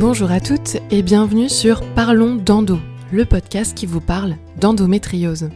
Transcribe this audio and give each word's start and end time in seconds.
Bonjour 0.00 0.30
à 0.30 0.38
toutes 0.38 0.76
et 0.92 1.02
bienvenue 1.02 1.48
sur 1.48 1.82
Parlons 1.94 2.36
d'endo, 2.36 2.78
le 3.10 3.24
podcast 3.24 3.76
qui 3.76 3.84
vous 3.84 4.00
parle 4.00 4.36
d'endométriose. 4.60 5.50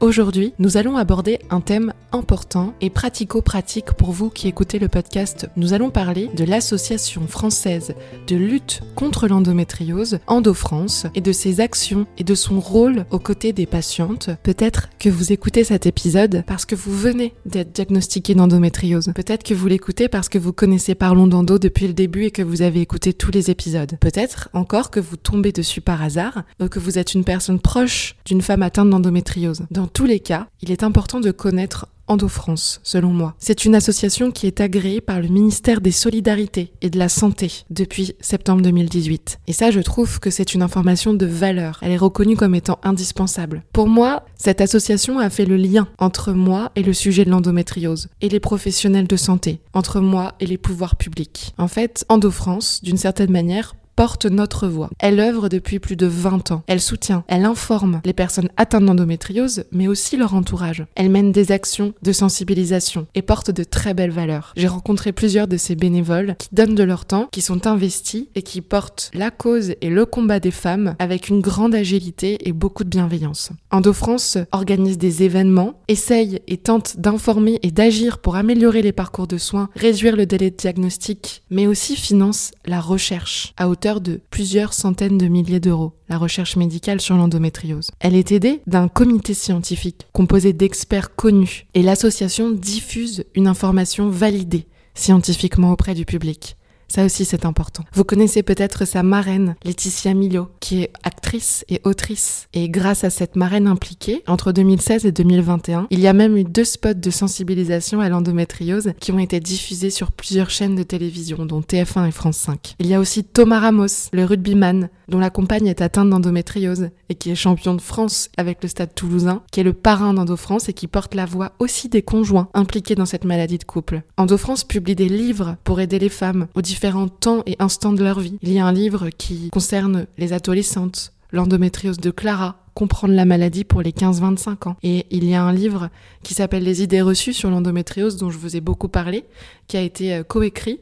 Aujourd'hui, 0.00 0.54
nous 0.58 0.78
allons 0.78 0.96
aborder 0.96 1.40
un 1.50 1.60
thème 1.60 1.92
important 2.12 2.74
et 2.80 2.90
pratico-pratique 2.90 3.92
pour 3.92 4.12
vous 4.12 4.30
qui 4.30 4.48
écoutez 4.48 4.78
le 4.78 4.88
podcast. 4.88 5.48
Nous 5.56 5.72
allons 5.72 5.90
parler 5.90 6.30
de 6.36 6.44
l'Association 6.44 7.26
française 7.26 7.94
de 8.26 8.36
lutte 8.36 8.82
contre 8.94 9.28
l'endométriose, 9.28 10.18
EndoFrance, 10.26 11.06
et 11.14 11.20
de 11.20 11.32
ses 11.32 11.60
actions 11.60 12.06
et 12.18 12.24
de 12.24 12.34
son 12.34 12.60
rôle 12.60 13.06
aux 13.10 13.18
côtés 13.18 13.52
des 13.52 13.66
patientes. 13.66 14.30
Peut-être 14.42 14.88
que 14.98 15.08
vous 15.08 15.32
écoutez 15.32 15.64
cet 15.64 15.86
épisode 15.86 16.44
parce 16.46 16.66
que 16.66 16.74
vous 16.74 16.96
venez 16.96 17.34
d'être 17.46 17.72
diagnostiqué 17.72 18.34
d'endométriose. 18.34 19.12
Peut-être 19.14 19.42
que 19.42 19.54
vous 19.54 19.66
l'écoutez 19.66 20.08
parce 20.08 20.28
que 20.28 20.38
vous 20.38 20.52
connaissez 20.52 20.94
Parlons 20.94 21.26
d'endo 21.26 21.58
depuis 21.58 21.86
le 21.86 21.94
début 21.94 22.24
et 22.24 22.30
que 22.30 22.42
vous 22.42 22.62
avez 22.62 22.80
écouté 22.80 23.12
tous 23.12 23.30
les 23.30 23.50
épisodes. 23.50 23.96
Peut-être 24.00 24.48
encore 24.52 24.90
que 24.90 25.00
vous 25.00 25.16
tombez 25.16 25.52
dessus 25.52 25.80
par 25.80 26.02
hasard 26.02 26.44
ou 26.60 26.68
que 26.68 26.78
vous 26.78 26.98
êtes 26.98 27.14
une 27.14 27.24
personne 27.24 27.58
proche 27.58 28.16
d'une 28.24 28.42
femme 28.42 28.62
atteinte 28.62 28.90
d'endométriose. 28.90 29.62
Dans 29.70 29.86
tous 29.86 30.04
les 30.04 30.20
cas, 30.20 30.48
il 30.62 30.70
est 30.70 30.84
important 30.84 31.20
de 31.20 31.32
connaître 31.32 31.86
EndoFrance, 32.08 32.80
selon 32.82 33.08
moi. 33.08 33.34
C'est 33.38 33.64
une 33.64 33.74
association 33.74 34.30
qui 34.30 34.46
est 34.46 34.60
agréée 34.60 35.00
par 35.00 35.20
le 35.20 35.28
ministère 35.28 35.80
des 35.80 35.90
Solidarités 35.90 36.72
et 36.82 36.90
de 36.90 36.98
la 36.98 37.08
Santé 37.08 37.64
depuis 37.70 38.14
septembre 38.20 38.62
2018. 38.62 39.40
Et 39.46 39.52
ça, 39.52 39.70
je 39.70 39.80
trouve 39.80 40.20
que 40.20 40.30
c'est 40.30 40.54
une 40.54 40.62
information 40.62 41.14
de 41.14 41.26
valeur. 41.26 41.78
Elle 41.82 41.92
est 41.92 41.96
reconnue 41.96 42.36
comme 42.36 42.54
étant 42.54 42.78
indispensable. 42.82 43.62
Pour 43.72 43.88
moi, 43.88 44.24
cette 44.36 44.60
association 44.60 45.18
a 45.18 45.30
fait 45.30 45.46
le 45.46 45.56
lien 45.56 45.88
entre 45.98 46.32
moi 46.32 46.70
et 46.76 46.82
le 46.82 46.92
sujet 46.92 47.24
de 47.24 47.30
l'endométriose, 47.30 48.08
et 48.20 48.28
les 48.28 48.40
professionnels 48.40 49.06
de 49.06 49.16
santé, 49.16 49.60
entre 49.72 50.00
moi 50.00 50.34
et 50.40 50.46
les 50.46 50.58
pouvoirs 50.58 50.96
publics. 50.96 51.54
En 51.58 51.68
fait, 51.68 52.04
EndoFrance, 52.08 52.82
d'une 52.82 52.96
certaine 52.96 53.30
manière, 53.30 53.74
porte 54.02 54.26
notre 54.26 54.66
voix. 54.66 54.90
Elle 54.98 55.20
œuvre 55.20 55.48
depuis 55.48 55.78
plus 55.78 55.94
de 55.94 56.06
20 56.06 56.50
ans. 56.50 56.64
Elle 56.66 56.80
soutient, 56.80 57.22
elle 57.28 57.44
informe 57.44 58.00
les 58.04 58.12
personnes 58.12 58.48
atteintes 58.56 58.84
d'endométriose, 58.84 59.62
mais 59.70 59.86
aussi 59.86 60.16
leur 60.16 60.34
entourage. 60.34 60.84
Elle 60.96 61.08
mène 61.08 61.30
des 61.30 61.52
actions 61.52 61.94
de 62.02 62.10
sensibilisation 62.10 63.06
et 63.14 63.22
porte 63.22 63.52
de 63.52 63.62
très 63.62 63.94
belles 63.94 64.10
valeurs. 64.10 64.54
J'ai 64.56 64.66
rencontré 64.66 65.12
plusieurs 65.12 65.46
de 65.46 65.56
ces 65.56 65.76
bénévoles 65.76 66.34
qui 66.36 66.48
donnent 66.50 66.74
de 66.74 66.82
leur 66.82 67.04
temps, 67.04 67.28
qui 67.30 67.42
sont 67.42 67.68
investis 67.68 68.24
et 68.34 68.42
qui 68.42 68.60
portent 68.60 69.12
la 69.14 69.30
cause 69.30 69.74
et 69.80 69.88
le 69.88 70.04
combat 70.04 70.40
des 70.40 70.50
femmes 70.50 70.96
avec 70.98 71.28
une 71.28 71.40
grande 71.40 71.76
agilité 71.76 72.48
et 72.48 72.52
beaucoup 72.52 72.82
de 72.82 72.88
bienveillance. 72.88 73.50
EndoFrance 73.70 74.36
organise 74.50 74.98
des 74.98 75.22
événements, 75.22 75.74
essaye 75.86 76.40
et 76.48 76.56
tente 76.56 76.96
d'informer 76.96 77.60
et 77.62 77.70
d'agir 77.70 78.18
pour 78.18 78.34
améliorer 78.34 78.82
les 78.82 78.90
parcours 78.90 79.28
de 79.28 79.38
soins, 79.38 79.68
réduire 79.76 80.16
le 80.16 80.26
délai 80.26 80.50
de 80.50 80.56
diagnostic, 80.56 81.44
mais 81.50 81.68
aussi 81.68 81.94
finance 81.94 82.50
la 82.66 82.80
recherche 82.80 83.54
à 83.56 83.68
hauteur 83.68 83.91
de 84.00 84.20
plusieurs 84.30 84.72
centaines 84.72 85.18
de 85.18 85.28
milliers 85.28 85.60
d'euros, 85.60 85.92
la 86.08 86.18
recherche 86.18 86.56
médicale 86.56 87.00
sur 87.00 87.16
l'endométriose. 87.16 87.90
Elle 88.00 88.16
est 88.16 88.32
aidée 88.32 88.62
d'un 88.66 88.88
comité 88.88 89.34
scientifique 89.34 90.06
composé 90.12 90.52
d'experts 90.52 91.14
connus 91.14 91.66
et 91.74 91.82
l'association 91.82 92.50
diffuse 92.50 93.24
une 93.34 93.46
information 93.46 94.08
validée 94.08 94.66
scientifiquement 94.94 95.72
auprès 95.72 95.94
du 95.94 96.04
public. 96.04 96.56
Ça 96.94 97.06
aussi, 97.06 97.24
c'est 97.24 97.46
important. 97.46 97.84
Vous 97.94 98.04
connaissez 98.04 98.42
peut-être 98.42 98.84
sa 98.84 99.02
marraine, 99.02 99.54
Laetitia 99.64 100.12
Milo, 100.12 100.50
qui 100.60 100.82
est 100.82 100.92
actrice 101.04 101.64
et 101.70 101.80
autrice. 101.84 102.48
Et 102.52 102.68
grâce 102.68 103.02
à 103.02 103.08
cette 103.08 103.34
marraine 103.34 103.66
impliquée, 103.66 104.22
entre 104.26 104.52
2016 104.52 105.06
et 105.06 105.12
2021, 105.12 105.86
il 105.88 106.00
y 106.00 106.06
a 106.06 106.12
même 106.12 106.36
eu 106.36 106.44
deux 106.44 106.66
spots 106.66 106.92
de 106.92 107.10
sensibilisation 107.10 108.00
à 108.00 108.10
l'endométriose 108.10 108.92
qui 109.00 109.10
ont 109.10 109.18
été 109.18 109.40
diffusés 109.40 109.88
sur 109.88 110.12
plusieurs 110.12 110.50
chaînes 110.50 110.76
de 110.76 110.82
télévision, 110.82 111.46
dont 111.46 111.62
TF1 111.62 112.08
et 112.08 112.10
France 112.10 112.36
5. 112.36 112.74
Il 112.78 112.88
y 112.88 112.92
a 112.92 113.00
aussi 113.00 113.24
Thomas 113.24 113.60
Ramos, 113.60 114.10
le 114.12 114.26
rugbyman, 114.26 114.90
dont 115.08 115.18
la 115.18 115.30
compagne 115.30 115.68
est 115.68 115.80
atteinte 115.80 116.10
d'endométriose 116.10 116.90
et 117.08 117.14
qui 117.14 117.30
est 117.30 117.34
champion 117.34 117.72
de 117.74 117.80
France 117.80 118.28
avec 118.36 118.62
le 118.62 118.68
stade 118.68 118.94
toulousain, 118.94 119.42
qui 119.50 119.60
est 119.60 119.64
le 119.64 119.72
parrain 119.72 120.12
d'EndoFrance 120.12 120.68
et 120.68 120.74
qui 120.74 120.88
porte 120.88 121.14
la 121.14 121.24
voix 121.24 121.52
aussi 121.58 121.88
des 121.88 122.02
conjoints 122.02 122.48
impliqués 122.52 122.96
dans 122.96 123.06
cette 123.06 123.24
maladie 123.24 123.56
de 123.56 123.64
couple. 123.64 124.02
EndoFrance 124.18 124.64
publie 124.64 124.94
des 124.94 125.08
livres 125.08 125.56
pour 125.64 125.80
aider 125.80 125.98
les 125.98 126.10
femmes 126.10 126.48
aux 126.54 126.60
différents 126.60 126.81
temps 127.20 127.42
et 127.46 127.56
instants 127.58 127.92
de 127.92 128.02
leur 128.02 128.20
vie. 128.20 128.38
Il 128.42 128.52
y 128.52 128.58
a 128.58 128.66
un 128.66 128.72
livre 128.72 129.10
qui 129.10 129.50
concerne 129.50 130.06
les 130.18 130.32
adolescentes, 130.32 131.12
l'endométriose 131.30 131.98
de 131.98 132.10
Clara, 132.10 132.56
comprendre 132.74 133.14
la 133.14 133.24
maladie 133.24 133.64
pour 133.64 133.82
les 133.82 133.92
15-25 133.92 134.68
ans. 134.68 134.76
Et 134.82 135.06
il 135.10 135.28
y 135.28 135.34
a 135.34 135.42
un 135.42 135.52
livre 135.52 135.90
qui 136.22 136.34
s'appelle 136.34 136.64
Les 136.64 136.82
idées 136.82 137.02
reçues 137.02 137.32
sur 137.32 137.50
l'endométriose 137.50 138.16
dont 138.16 138.30
je 138.30 138.38
vous 138.38 138.56
ai 138.56 138.60
beaucoup 138.60 138.88
parlé, 138.88 139.24
qui 139.68 139.76
a 139.76 139.82
été 139.82 140.14
euh, 140.14 140.22
coécrit 140.22 140.80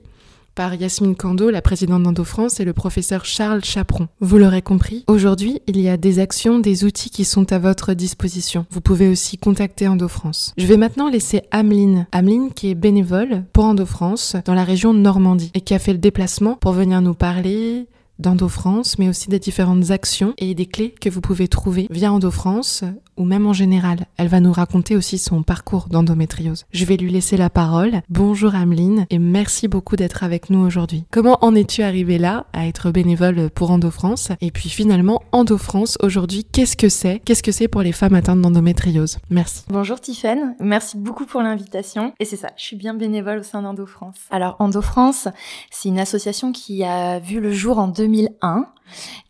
par 0.55 0.75
Yasmine 0.75 1.17
Kando, 1.17 1.51
la 1.51 1.63
présidente 1.63 2.03
d'EndoFrance, 2.03 2.61
et 2.61 2.65
le 2.65 2.73
professeur 2.73 3.25
Charles 3.25 3.65
Chaperon. 3.65 4.09
Vous 4.21 4.39
l'aurez 4.39 4.63
compris, 4.63 5.05
aujourd'hui, 5.07 5.61
il 5.67 5.81
y 5.81 5.89
a 5.89 5.97
des 5.97 6.19
actions, 6.19 6.59
des 6.59 6.85
outils 6.85 7.11
qui 7.11 7.25
sont 7.25 7.53
à 7.53 7.59
votre 7.59 7.95
disposition. 7.95 8.67
Vous 8.71 8.81
pouvez 8.81 9.09
aussi 9.09 9.39
contacter 9.39 9.89
EndoFrance. 9.89 10.53
Je 10.57 10.67
vais 10.67 10.77
maintenant 10.77 11.09
laisser 11.09 11.43
Ameline. 11.51 12.07
Ameline 12.13 12.53
qui 12.53 12.71
est 12.71 12.75
bénévole 12.75 13.45
pour 13.53 13.65
EndoFrance 13.65 14.37
dans 14.45 14.55
la 14.55 14.65
région 14.65 14.93
Normandie 14.93 15.51
et 15.55 15.61
qui 15.61 15.75
a 15.75 15.79
fait 15.79 15.93
le 15.93 15.99
déplacement 15.99 16.55
pour 16.55 16.73
venir 16.73 17.01
nous 17.01 17.15
parler 17.15 17.87
d'EndoFrance, 18.21 18.99
mais 18.99 19.09
aussi 19.09 19.29
des 19.29 19.39
différentes 19.39 19.91
actions 19.91 20.35
et 20.39 20.55
des 20.55 20.67
clés 20.67 20.95
que 21.01 21.09
vous 21.09 21.21
pouvez 21.21 21.49
trouver 21.49 21.87
via 21.91 22.13
EndoFrance 22.13 22.85
ou 23.21 23.25
même 23.25 23.47
en 23.47 23.53
général. 23.53 24.07
Elle 24.17 24.29
va 24.29 24.41
nous 24.41 24.53
raconter 24.53 24.97
aussi 24.97 25.19
son 25.19 25.43
parcours 25.43 25.89
d'endométriose. 25.91 26.65
Je 26.73 26.85
vais 26.87 26.97
lui 26.97 27.11
laisser 27.11 27.37
la 27.37 27.51
parole. 27.51 28.01
Bonjour 28.09 28.55
Ameline 28.55 29.07
et 29.11 29.19
merci 29.19 29.69
beaucoup 29.69 29.95
d'être 29.95 30.25
avec 30.25 30.49
nous 30.49 30.61
aujourd'hui. 30.61 31.05
Comment 31.11 31.37
en 31.45 31.55
es-tu 31.55 31.83
arrivée 31.83 32.17
là 32.17 32.47
à 32.55 32.67
être 32.67 32.91
bénévole 32.91 33.51
pour 33.51 33.71
EndoFrance 33.71 34.31
Et 34.41 34.51
puis 34.51 34.71
finalement, 34.71 35.23
EndoFrance 35.33 35.99
aujourd'hui, 36.03 36.45
qu'est-ce 36.45 36.79
que 36.79 36.89
c'est? 36.89 37.21
Qu'est-ce 37.21 37.43
que 37.43 37.53
c'est 37.53 37.69
pour 37.69 37.83
les 37.83 37.93
femmes 37.93 38.15
atteintes 38.15 38.41
d'endométriose? 38.41 39.19
Merci. 39.29 39.65
Bonjour 39.69 40.01
Tiffaine, 40.01 40.57
merci 40.59 40.97
beaucoup 40.97 41.27
pour 41.27 41.43
l'invitation. 41.43 42.15
Et 42.21 42.25
c'est 42.25 42.37
ça, 42.37 42.49
je 42.57 42.63
suis 42.63 42.77
bien 42.77 42.95
bénévole 42.95 43.41
au 43.41 43.43
sein 43.43 43.61
d'EndoFrance. 43.61 44.17
Alors 44.31 44.57
EndoFrance, 44.61 45.29
c'est 45.71 45.91
une 45.91 46.01
association 46.01 46.53
qui 46.53 46.85
a 46.85 47.19
vu 47.19 47.39
le 47.41 47.53
jour 47.53 47.79
en 47.79 47.89
2001 47.89 48.67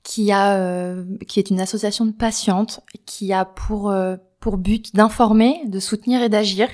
qui 0.02 0.32
a 0.32 0.56
euh, 0.56 1.04
qui 1.28 1.38
est 1.38 1.50
une 1.50 1.60
association 1.60 2.06
de 2.06 2.12
patientes 2.12 2.80
qui 3.06 3.32
a 3.32 3.44
pour 3.44 3.90
euh, 3.90 4.16
pour 4.40 4.56
but 4.56 4.94
d'informer, 4.94 5.60
de 5.66 5.78
soutenir 5.78 6.22
et 6.22 6.30
d'agir, 6.30 6.68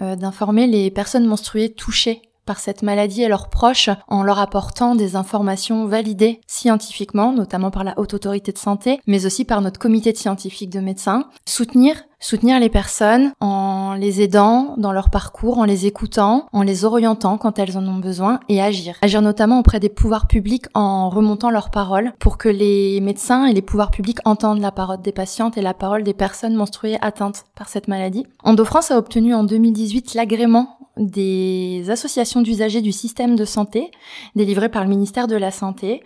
euh, 0.00 0.16
d'informer 0.16 0.66
les 0.66 0.90
personnes 0.90 1.26
menstruées 1.26 1.72
touchées 1.72 2.22
par 2.46 2.58
cette 2.58 2.82
maladie 2.82 3.22
et 3.22 3.28
leurs 3.28 3.50
proches 3.50 3.90
en 4.08 4.22
leur 4.22 4.38
apportant 4.38 4.94
des 4.94 5.14
informations 5.14 5.86
validées 5.86 6.40
scientifiquement, 6.46 7.32
notamment 7.32 7.70
par 7.70 7.84
la 7.84 7.96
Haute 7.98 8.14
Autorité 8.14 8.50
de 8.50 8.58
Santé, 8.58 8.98
mais 9.06 9.26
aussi 9.26 9.44
par 9.44 9.60
notre 9.60 9.78
comité 9.78 10.12
de 10.12 10.16
scientifiques 10.16 10.70
de 10.70 10.80
médecins. 10.80 11.28
Soutenir 11.46 12.02
soutenir 12.22 12.58
les 12.58 12.70
personnes 12.70 13.32
en 13.40 13.94
les 13.94 14.22
aidant 14.22 14.74
dans 14.78 14.92
leur 14.92 15.10
parcours, 15.10 15.58
en 15.58 15.64
les 15.64 15.86
écoutant, 15.86 16.46
en 16.52 16.62
les 16.62 16.86
orientant 16.86 17.36
quand 17.36 17.58
elles 17.58 17.76
en 17.76 17.86
ont 17.86 17.98
besoin 17.98 18.40
et 18.48 18.62
agir. 18.62 18.96
Agir 19.02 19.20
notamment 19.20 19.58
auprès 19.58 19.80
des 19.80 19.88
pouvoirs 19.90 20.26
publics 20.26 20.66
en 20.72 21.10
remontant 21.10 21.50
leurs 21.50 21.70
paroles 21.70 22.12
pour 22.18 22.38
que 22.38 22.48
les 22.48 23.00
médecins 23.00 23.44
et 23.46 23.52
les 23.52 23.62
pouvoirs 23.62 23.90
publics 23.90 24.20
entendent 24.24 24.60
la 24.60 24.72
parole 24.72 25.02
des 25.02 25.12
patientes 25.12 25.58
et 25.58 25.62
la 25.62 25.74
parole 25.74 26.04
des 26.04 26.14
personnes 26.14 26.54
menstruées 26.54 26.96
atteintes 27.02 27.44
par 27.54 27.68
cette 27.68 27.88
maladie. 27.88 28.26
EndoFrance 28.44 28.90
a 28.90 28.98
obtenu 28.98 29.34
en 29.34 29.44
2018 29.44 30.14
l'agrément 30.14 30.78
des 30.96 31.84
associations 31.88 32.42
d'usagers 32.42 32.82
du 32.82 32.92
système 32.92 33.34
de 33.34 33.44
santé 33.44 33.90
délivré 34.36 34.68
par 34.68 34.84
le 34.84 34.90
ministère 34.90 35.26
de 35.26 35.36
la 35.36 35.50
Santé 35.50 36.02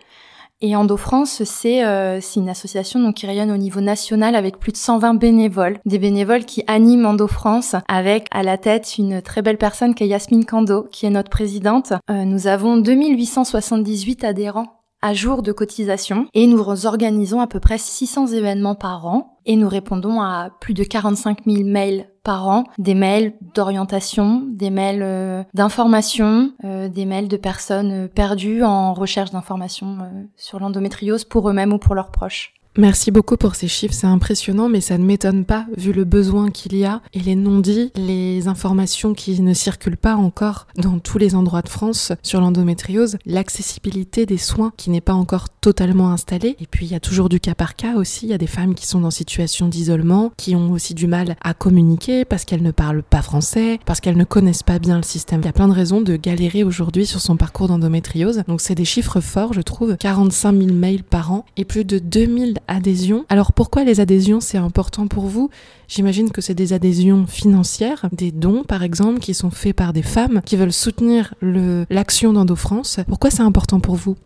et 0.60 0.74
EndoFrance, 0.74 1.44
c'est 1.44 1.84
euh, 1.84 2.20
une 2.36 2.48
association 2.48 3.12
qui 3.12 3.26
rayonne 3.26 3.50
au 3.50 3.56
niveau 3.56 3.80
national 3.80 4.34
avec 4.34 4.58
plus 4.58 4.72
de 4.72 4.76
120 4.76 5.14
bénévoles. 5.14 5.78
Des 5.84 5.98
bénévoles 5.98 6.44
qui 6.44 6.64
animent 6.66 7.06
EndoFrance 7.06 7.76
avec 7.88 8.26
à 8.30 8.42
la 8.42 8.56
tête 8.56 8.96
une 8.98 9.20
très 9.20 9.42
belle 9.42 9.58
personne 9.58 9.94
qui 9.94 10.04
est 10.04 10.08
Yasmine 10.08 10.46
Kando, 10.46 10.84
qui 10.90 11.06
est 11.06 11.10
notre 11.10 11.30
présidente. 11.30 11.92
Euh, 12.10 12.24
nous 12.24 12.46
avons 12.46 12.78
2878 12.78 14.24
adhérents 14.24 14.76
à 15.02 15.14
jour 15.14 15.42
de 15.42 15.52
cotisation 15.52 16.26
et 16.34 16.46
nous 16.46 16.86
organisons 16.86 17.40
à 17.40 17.46
peu 17.46 17.60
près 17.60 17.78
600 17.78 18.28
événements 18.28 18.74
par 18.74 19.06
an 19.06 19.38
et 19.44 19.56
nous 19.56 19.68
répondons 19.68 20.20
à 20.20 20.50
plus 20.60 20.74
de 20.74 20.84
45 20.84 21.44
000 21.46 21.64
mails 21.64 22.08
par 22.26 22.48
an, 22.48 22.64
des 22.76 22.94
mails 22.94 23.34
d'orientation, 23.54 24.42
des 24.48 24.70
mails 24.70 25.02
euh, 25.02 25.44
d'information, 25.54 26.50
euh, 26.64 26.88
des 26.88 27.06
mails 27.06 27.28
de 27.28 27.36
personnes 27.36 28.08
perdues 28.08 28.64
en 28.64 28.94
recherche 28.94 29.30
d'informations 29.30 29.98
euh, 30.00 30.24
sur 30.34 30.58
l'endométriose 30.58 31.22
pour 31.22 31.48
eux-mêmes 31.48 31.72
ou 31.72 31.78
pour 31.78 31.94
leurs 31.94 32.10
proches. 32.10 32.55
Merci 32.78 33.10
beaucoup 33.10 33.36
pour 33.36 33.54
ces 33.54 33.68
chiffres, 33.68 33.94
c'est 33.94 34.06
impressionnant, 34.06 34.68
mais 34.68 34.80
ça 34.80 34.98
ne 34.98 35.04
m'étonne 35.04 35.44
pas 35.44 35.66
vu 35.76 35.92
le 35.92 36.04
besoin 36.04 36.50
qu'il 36.50 36.76
y 36.76 36.84
a 36.84 37.00
et 37.14 37.20
les 37.20 37.34
non-dits, 37.34 37.90
les 37.96 38.48
informations 38.48 39.14
qui 39.14 39.40
ne 39.40 39.54
circulent 39.54 39.96
pas 39.96 40.14
encore 40.14 40.66
dans 40.76 40.98
tous 40.98 41.16
les 41.16 41.34
endroits 41.34 41.62
de 41.62 41.68
France 41.68 42.12
sur 42.22 42.40
l'endométriose, 42.40 43.16
l'accessibilité 43.24 44.26
des 44.26 44.36
soins 44.36 44.72
qui 44.76 44.90
n'est 44.90 45.00
pas 45.00 45.14
encore 45.14 45.48
totalement 45.48 46.10
installée. 46.10 46.54
Et 46.60 46.66
puis 46.66 46.86
il 46.86 46.92
y 46.92 46.94
a 46.94 47.00
toujours 47.00 47.30
du 47.30 47.40
cas 47.40 47.54
par 47.54 47.76
cas 47.76 47.94
aussi, 47.94 48.26
il 48.26 48.28
y 48.28 48.34
a 48.34 48.38
des 48.38 48.46
femmes 48.46 48.74
qui 48.74 48.86
sont 48.86 49.00
dans 49.00 49.10
situation 49.10 49.68
d'isolement, 49.68 50.32
qui 50.36 50.54
ont 50.54 50.70
aussi 50.72 50.92
du 50.92 51.06
mal 51.06 51.36
à 51.40 51.54
communiquer 51.54 52.24
parce 52.26 52.44
qu'elles 52.44 52.62
ne 52.62 52.70
parlent 52.70 53.02
pas 53.02 53.22
français, 53.22 53.80
parce 53.86 54.00
qu'elles 54.00 54.18
ne 54.18 54.24
connaissent 54.24 54.62
pas 54.62 54.78
bien 54.78 54.96
le 54.96 55.02
système. 55.02 55.40
Il 55.40 55.46
y 55.46 55.48
a 55.48 55.52
plein 55.52 55.68
de 55.68 55.72
raisons 55.72 56.02
de 56.02 56.16
galérer 56.16 56.62
aujourd'hui 56.62 57.06
sur 57.06 57.20
son 57.20 57.36
parcours 57.36 57.68
d'endométriose. 57.68 58.42
Donc 58.46 58.60
c'est 58.60 58.74
des 58.74 58.84
chiffres 58.84 59.20
forts, 59.20 59.54
je 59.54 59.62
trouve. 59.62 59.96
45 59.96 60.58
000 60.58 60.72
mails 60.74 61.04
par 61.04 61.32
an 61.32 61.46
et 61.56 61.64
plus 61.64 61.84
de 61.84 61.98
2000 61.98 62.58
adhésions. 62.68 63.24
Alors 63.28 63.52
pourquoi 63.52 63.84
les 63.84 64.00
adhésions 64.00 64.40
c'est 64.40 64.58
important 64.58 65.06
pour 65.06 65.26
vous? 65.26 65.50
J'imagine 65.88 66.30
que 66.30 66.40
c'est 66.40 66.54
des 66.54 66.72
adhésions 66.72 67.26
financières, 67.26 68.06
des 68.12 68.32
dons 68.32 68.64
par 68.64 68.82
exemple 68.82 69.20
qui 69.20 69.34
sont 69.34 69.50
faits 69.50 69.76
par 69.76 69.92
des 69.92 70.02
femmes 70.02 70.40
qui 70.44 70.56
veulent 70.56 70.72
soutenir 70.72 71.34
l'action 71.42 72.32
d'EndoFrance. 72.32 73.00
Pourquoi 73.08 73.30
c'est 73.30 73.42
important 73.42 73.80
pour 73.80 73.96
vous? 73.96 74.16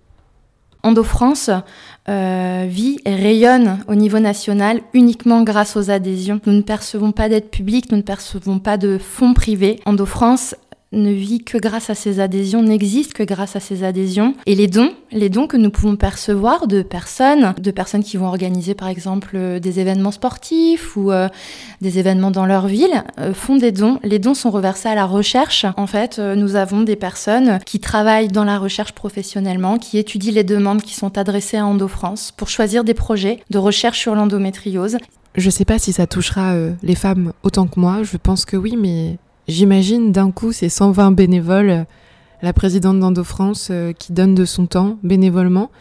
EndoFrance 0.83 1.51
euh, 2.09 2.67
vit 2.69 3.01
et 3.05 3.15
rayonne 3.15 3.81
au 3.87 3.95
niveau 3.95 4.19
national 4.19 4.81
uniquement 4.95 5.43
grâce 5.43 5.77
aux 5.77 5.91
adhésions. 5.91 6.41
Nous 6.47 6.55
ne 6.55 6.63
percevons 6.63 7.13
pas 7.13 7.29
d'aide 7.29 7.51
publique, 7.51 7.91
nous 7.91 7.99
ne 7.99 8.03
percevons 8.03 8.59
pas 8.59 8.79
de 8.79 8.97
fonds 8.99 9.35
privés. 9.35 9.81
EndoFrance 9.85 10.55
ne 10.93 11.13
vit 11.13 11.45
que 11.45 11.57
grâce 11.57 11.89
à 11.89 11.95
ses 11.95 12.19
adhésions, 12.19 12.63
n'existe 12.63 13.13
que 13.13 13.23
grâce 13.23 13.55
à 13.55 13.61
ses 13.61 13.85
adhésions. 13.85 14.35
Et 14.47 14.57
les 14.57 14.67
dons, 14.67 14.93
les 15.13 15.29
dons 15.29 15.47
que 15.47 15.57
nous 15.57 15.71
pouvons 15.71 15.97
percevoir 15.97 16.67
de 16.67 16.83
personnes, 16.83 17.55
de 17.59 17.71
personnes 17.71 18.03
qui 18.03 18.17
vont 18.17 18.27
organiser 18.27 18.75
par 18.75 18.89
exemple 18.89 19.31
euh, 19.35 19.61
des 19.61 19.79
événements 19.79 20.11
sportifs 20.11 20.97
ou 20.97 21.13
euh, 21.13 21.29
des 21.81 21.99
événements 21.99 22.33
dans 22.33 22.47
leur 22.47 22.67
ville, 22.67 23.05
euh, 23.19 23.33
font 23.33 23.57
des 23.57 23.71
dons. 23.71 24.01
Les 24.03 24.19
dons 24.19 24.35
sont 24.35 24.51
reversés 24.51 24.89
à 24.89 24.97
la 24.97 25.07
recherche. 25.07 25.65
En 25.77 25.87
fait, 25.87 26.19
nous 26.19 26.57
avons 26.57 26.81
des 26.81 26.97
personnes 26.97 27.61
qui 27.65 27.79
travaillent 27.79 28.29
dans 28.29 28.45
la 28.45 28.59
recherche 28.59 28.93
professionnellement, 28.93 29.79
qui 29.79 29.99
étudient 29.99 30.33
les 30.33 30.45
demandes 30.45 30.83
qui 30.83 30.95
sont 30.95 31.17
adressées 31.19 31.57
à 31.57 31.67
EndoFrance 31.67 32.33
pour 32.37 32.49
choisir 32.49 32.83
des 32.83 32.95
projets 32.95 33.41
de 33.51 33.59
recherche 33.59 34.01
sur 34.01 34.15
l'endométriose. 34.15 34.99
Je 35.37 35.47
ne 35.47 35.51
sais 35.51 35.65
pas 35.65 35.79
si 35.79 35.93
ça 35.93 36.09
touchera 36.09 36.55
les 36.83 36.97
femmes 36.97 37.33
autant 37.45 37.69
que 37.69 37.79
moi, 37.79 38.03
je 38.03 38.17
pense 38.17 38.45
que 38.45 38.57
oui, 38.57 38.77
mais 38.77 39.19
J'imagine 39.51 40.13
d'un 40.13 40.31
coup 40.31 40.53
ces 40.53 40.69
120 40.69 41.11
bénévoles, 41.11 41.85
la 42.41 42.53
présidente 42.53 43.01
d'Endo-France 43.01 43.67
euh, 43.73 43.93
qui 43.93 44.13
donne 44.13 44.37
de 44.37 44.45
son 44.45 44.67
temps 44.67 44.97
bénévolement. 45.03 45.73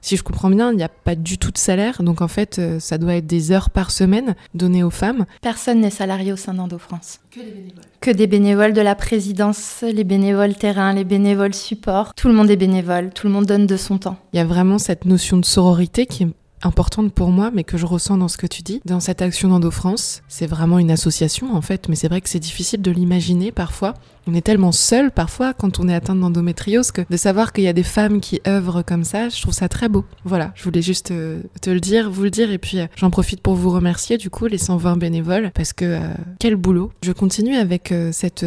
Si 0.00 0.16
je 0.16 0.22
comprends 0.22 0.48
bien, 0.48 0.72
il 0.72 0.78
n'y 0.78 0.82
a 0.82 0.88
pas 0.88 1.14
du 1.14 1.36
tout 1.36 1.50
de 1.50 1.58
salaire, 1.58 2.02
donc 2.02 2.22
en 2.22 2.28
fait, 2.28 2.58
euh, 2.58 2.80
ça 2.80 2.96
doit 2.96 3.16
être 3.16 3.26
des 3.26 3.52
heures 3.52 3.68
par 3.68 3.90
semaine 3.90 4.34
données 4.54 4.82
aux 4.82 4.88
femmes. 4.88 5.26
Personne 5.42 5.80
n'est 5.80 5.90
salarié 5.90 6.32
au 6.32 6.36
sein 6.36 6.54
d'Endo-France. 6.54 7.20
Que 7.30 7.40
des 7.40 7.50
bénévoles. 7.50 7.84
Que 8.00 8.10
des 8.10 8.26
bénévoles 8.26 8.72
de 8.72 8.80
la 8.80 8.94
présidence, 8.94 9.84
les 9.86 10.04
bénévoles 10.04 10.54
terrain, 10.54 10.94
les 10.94 11.04
bénévoles 11.04 11.54
support. 11.54 12.14
Tout 12.14 12.28
le 12.28 12.34
monde 12.34 12.48
est 12.48 12.56
bénévole, 12.56 13.10
tout 13.10 13.26
le 13.26 13.32
monde 13.34 13.44
donne 13.44 13.66
de 13.66 13.76
son 13.76 13.98
temps. 13.98 14.16
Il 14.32 14.38
y 14.38 14.40
a 14.40 14.46
vraiment 14.46 14.78
cette 14.78 15.04
notion 15.04 15.36
de 15.36 15.44
sororité 15.44 16.06
qui 16.06 16.22
est 16.22 16.28
importante 16.62 17.12
pour 17.12 17.30
moi, 17.30 17.50
mais 17.52 17.64
que 17.64 17.76
je 17.76 17.86
ressens 17.86 18.16
dans 18.18 18.28
ce 18.28 18.36
que 18.36 18.46
tu 18.46 18.62
dis. 18.62 18.80
Dans 18.84 19.00
cette 19.00 19.22
action 19.22 19.48
d'Endo-France, 19.48 20.22
c'est 20.28 20.46
vraiment 20.46 20.78
une 20.78 20.90
association 20.90 21.54
en 21.54 21.60
fait, 21.60 21.88
mais 21.88 21.94
c'est 21.94 22.08
vrai 22.08 22.20
que 22.20 22.28
c'est 22.28 22.38
difficile 22.38 22.82
de 22.82 22.90
l'imaginer 22.90 23.52
parfois. 23.52 23.94
On 24.26 24.34
est 24.34 24.42
tellement 24.42 24.72
seul 24.72 25.10
parfois 25.10 25.54
quand 25.54 25.80
on 25.80 25.88
est 25.88 25.94
atteint 25.94 26.14
d'endométriose 26.14 26.90
que 26.92 27.02
de 27.08 27.16
savoir 27.16 27.52
qu'il 27.52 27.64
y 27.64 27.68
a 27.68 27.72
des 27.72 27.82
femmes 27.82 28.20
qui 28.20 28.40
œuvrent 28.46 28.84
comme 28.84 29.04
ça, 29.04 29.28
je 29.28 29.40
trouve 29.40 29.54
ça 29.54 29.68
très 29.68 29.88
beau. 29.88 30.04
Voilà, 30.24 30.52
je 30.54 30.64
voulais 30.64 30.82
juste 30.82 31.10
euh, 31.10 31.42
te, 31.62 31.70
le 31.70 31.80
dire, 31.80 32.10
vous 32.10 32.22
le 32.22 32.30
dire, 32.30 32.50
et 32.50 32.58
puis 32.58 32.80
euh, 32.80 32.86
j'en 32.96 33.10
profite 33.10 33.40
pour 33.40 33.54
vous 33.54 33.70
remercier 33.70 34.18
du 34.18 34.30
coup, 34.30 34.46
les 34.46 34.58
120 34.58 34.96
bénévoles, 34.96 35.50
parce 35.54 35.72
que 35.72 35.84
euh, 35.84 36.00
quel 36.38 36.56
boulot. 36.56 36.92
Je 37.02 37.12
continue 37.12 37.56
avec 37.56 37.94
cette... 38.12 38.44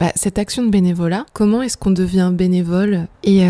Bah, 0.00 0.10
cette 0.16 0.38
action 0.38 0.64
de 0.64 0.70
bénévolat, 0.70 1.26
comment 1.32 1.62
est-ce 1.62 1.76
qu'on 1.76 1.90
devient 1.90 2.32
bénévole? 2.32 3.06
Et 3.22 3.46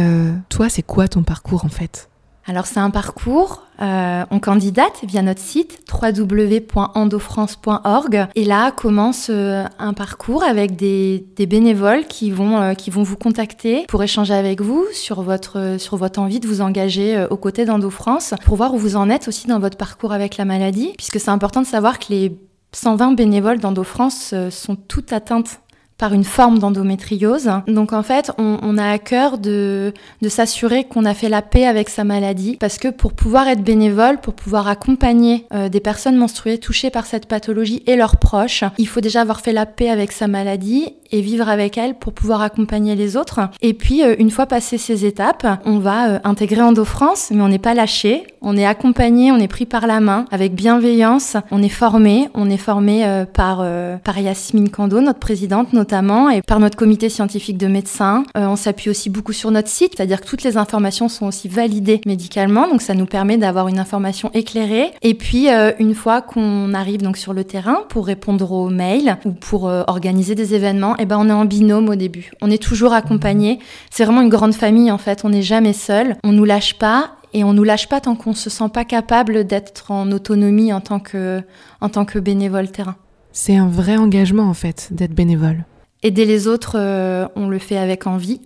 toi, 0.50 0.68
c'est 0.68 0.82
quoi 0.82 1.08
ton 1.08 1.22
parcours 1.22 1.64
en 1.64 1.68
fait? 1.68 2.10
Alors 2.44 2.66
c'est 2.66 2.80
un 2.80 2.90
parcours, 2.90 3.62
euh, 3.80 4.24
on 4.30 4.40
candidate 4.40 5.04
via 5.04 5.22
notre 5.22 5.40
site 5.40 5.78
www.endofrance.org 5.92 8.26
et 8.34 8.44
là 8.44 8.72
commence 8.72 9.28
euh, 9.30 9.62
un 9.78 9.92
parcours 9.92 10.42
avec 10.42 10.74
des, 10.74 11.24
bénévoles 11.38 12.04
qui 12.06 12.32
vont, 12.32 12.60
euh, 12.60 12.74
qui 12.74 12.90
vont 12.90 13.04
vous 13.04 13.16
contacter 13.16 13.84
pour 13.88 14.02
échanger 14.02 14.34
avec 14.34 14.60
vous 14.60 14.84
sur 14.92 15.22
votre, 15.22 15.76
sur 15.78 15.96
votre 15.96 16.18
envie 16.20 16.40
de 16.40 16.48
vous 16.48 16.60
engager 16.60 17.24
aux 17.30 17.36
côtés 17.36 17.64
d'EndoFrance 17.64 18.34
pour 18.44 18.56
voir 18.56 18.74
où 18.74 18.78
vous 18.78 18.96
en 18.96 19.08
êtes 19.08 19.28
aussi 19.28 19.46
dans 19.46 19.60
votre 19.60 19.76
parcours 19.76 20.12
avec 20.12 20.36
la 20.36 20.44
maladie 20.44 20.94
puisque 20.96 21.20
c'est 21.20 21.30
important 21.30 21.62
de 21.62 21.66
savoir 21.66 22.00
que 22.00 22.06
les 22.10 22.36
120 22.72 23.12
bénévoles 23.12 23.60
d'EndoFrance 23.60 24.34
sont 24.50 24.74
toutes 24.76 25.12
atteintes 25.12 25.60
par 26.02 26.14
une 26.14 26.24
forme 26.24 26.58
d'endométriose. 26.58 27.48
Donc 27.68 27.92
en 27.92 28.02
fait, 28.02 28.32
on, 28.36 28.76
a 28.76 28.90
à 28.90 28.98
cœur 28.98 29.38
de, 29.38 29.92
s'assurer 30.26 30.82
qu'on 30.82 31.04
a 31.04 31.14
fait 31.14 31.28
la 31.28 31.42
paix 31.42 31.64
avec 31.64 31.88
sa 31.88 32.02
maladie, 32.02 32.56
parce 32.56 32.78
que 32.78 32.88
pour 32.88 33.12
pouvoir 33.12 33.46
être 33.46 33.62
bénévole, 33.62 34.18
pour 34.18 34.34
pouvoir 34.34 34.66
accompagner 34.66 35.46
euh, 35.54 35.68
des 35.68 35.78
personnes 35.78 36.16
menstruées 36.16 36.58
touchées 36.58 36.90
par 36.90 37.06
cette 37.06 37.26
pathologie 37.26 37.84
et 37.86 37.94
leurs 37.94 38.16
proches, 38.16 38.64
il 38.78 38.88
faut 38.88 39.00
déjà 39.00 39.20
avoir 39.20 39.42
fait 39.42 39.52
la 39.52 39.64
paix 39.64 39.90
avec 39.90 40.10
sa 40.10 40.26
maladie 40.26 40.88
et 41.12 41.20
vivre 41.20 41.48
avec 41.48 41.78
elle 41.78 41.94
pour 41.94 42.14
pouvoir 42.14 42.40
accompagner 42.40 42.96
les 42.96 43.16
autres. 43.16 43.40
Et 43.60 43.74
puis, 43.74 44.02
euh, 44.02 44.16
une 44.18 44.30
fois 44.30 44.46
passé 44.46 44.78
ces 44.78 45.04
étapes, 45.04 45.46
on 45.64 45.78
va 45.78 46.08
euh, 46.08 46.18
intégrer 46.24 46.62
EndoFrance, 46.62 47.30
mais 47.30 47.42
on 47.42 47.48
n'est 47.48 47.60
pas 47.60 47.74
lâché, 47.74 48.24
on 48.40 48.56
est 48.56 48.66
accompagné, 48.66 49.30
on 49.30 49.36
est 49.36 49.46
pris 49.46 49.66
par 49.66 49.86
la 49.86 50.00
main 50.00 50.24
avec 50.32 50.56
bienveillance, 50.56 51.36
on 51.52 51.62
est 51.62 51.68
formé, 51.68 52.28
on 52.34 52.50
est 52.50 52.56
formé 52.56 53.04
par, 53.34 53.64
par 54.02 54.18
Yasmine 54.18 54.70
Kando, 54.70 55.00
notre 55.00 55.20
présidente, 55.20 55.72
et 55.92 56.40
par 56.40 56.58
notre 56.58 56.76
comité 56.76 57.10
scientifique 57.10 57.58
de 57.58 57.66
médecins. 57.66 58.24
Euh, 58.36 58.46
on 58.46 58.56
s'appuie 58.56 58.88
aussi 58.88 59.10
beaucoup 59.10 59.34
sur 59.34 59.50
notre 59.50 59.68
site, 59.68 59.94
c'est-à-dire 59.96 60.22
que 60.22 60.26
toutes 60.26 60.42
les 60.42 60.56
informations 60.56 61.08
sont 61.08 61.26
aussi 61.26 61.48
validées 61.48 62.00
médicalement, 62.06 62.66
donc 62.66 62.80
ça 62.80 62.94
nous 62.94 63.04
permet 63.04 63.36
d'avoir 63.36 63.68
une 63.68 63.78
information 63.78 64.30
éclairée. 64.32 64.92
Et 65.02 65.12
puis 65.12 65.50
euh, 65.50 65.72
une 65.78 65.94
fois 65.94 66.22
qu'on 66.22 66.72
arrive 66.72 67.02
donc 67.02 67.18
sur 67.18 67.34
le 67.34 67.44
terrain 67.44 67.84
pour 67.90 68.06
répondre 68.06 68.52
aux 68.52 68.70
mails 68.70 69.18
ou 69.26 69.32
pour 69.32 69.68
euh, 69.68 69.82
organiser 69.86 70.34
des 70.34 70.54
événements, 70.54 70.96
et 70.96 71.02
eh 71.02 71.04
ben 71.04 71.18
on 71.18 71.28
est 71.28 71.32
en 71.32 71.44
binôme 71.44 71.90
au 71.90 71.94
début. 71.94 72.30
On 72.40 72.50
est 72.50 72.62
toujours 72.62 72.94
accompagné. 72.94 73.58
C'est 73.90 74.04
vraiment 74.04 74.22
une 74.22 74.30
grande 74.30 74.54
famille 74.54 74.90
en 74.90 74.98
fait. 74.98 75.24
On 75.24 75.28
n'est 75.28 75.42
jamais 75.42 75.74
seul. 75.74 76.16
On 76.24 76.32
nous 76.32 76.44
lâche 76.44 76.78
pas 76.78 77.16
et 77.34 77.44
on 77.44 77.52
nous 77.52 77.64
lâche 77.64 77.88
pas 77.88 78.00
tant 78.00 78.14
qu'on 78.14 78.34
se 78.34 78.48
sent 78.48 78.70
pas 78.72 78.84
capable 78.86 79.44
d'être 79.44 79.90
en 79.90 80.10
autonomie 80.10 80.72
en 80.72 80.80
tant 80.80 81.00
que 81.00 81.42
en 81.82 81.90
tant 81.90 82.06
que 82.06 82.18
bénévole 82.18 82.70
terrain. 82.70 82.96
C'est 83.32 83.56
un 83.56 83.68
vrai 83.68 83.96
engagement 83.96 84.44
en 84.44 84.54
fait 84.54 84.88
d'être 84.90 85.14
bénévole. 85.14 85.64
Aider 86.02 86.24
les 86.24 86.48
autres, 86.48 86.76
euh, 86.76 87.28
on 87.36 87.48
le 87.48 87.58
fait 87.58 87.76
avec 87.76 88.06
envie. 88.06 88.40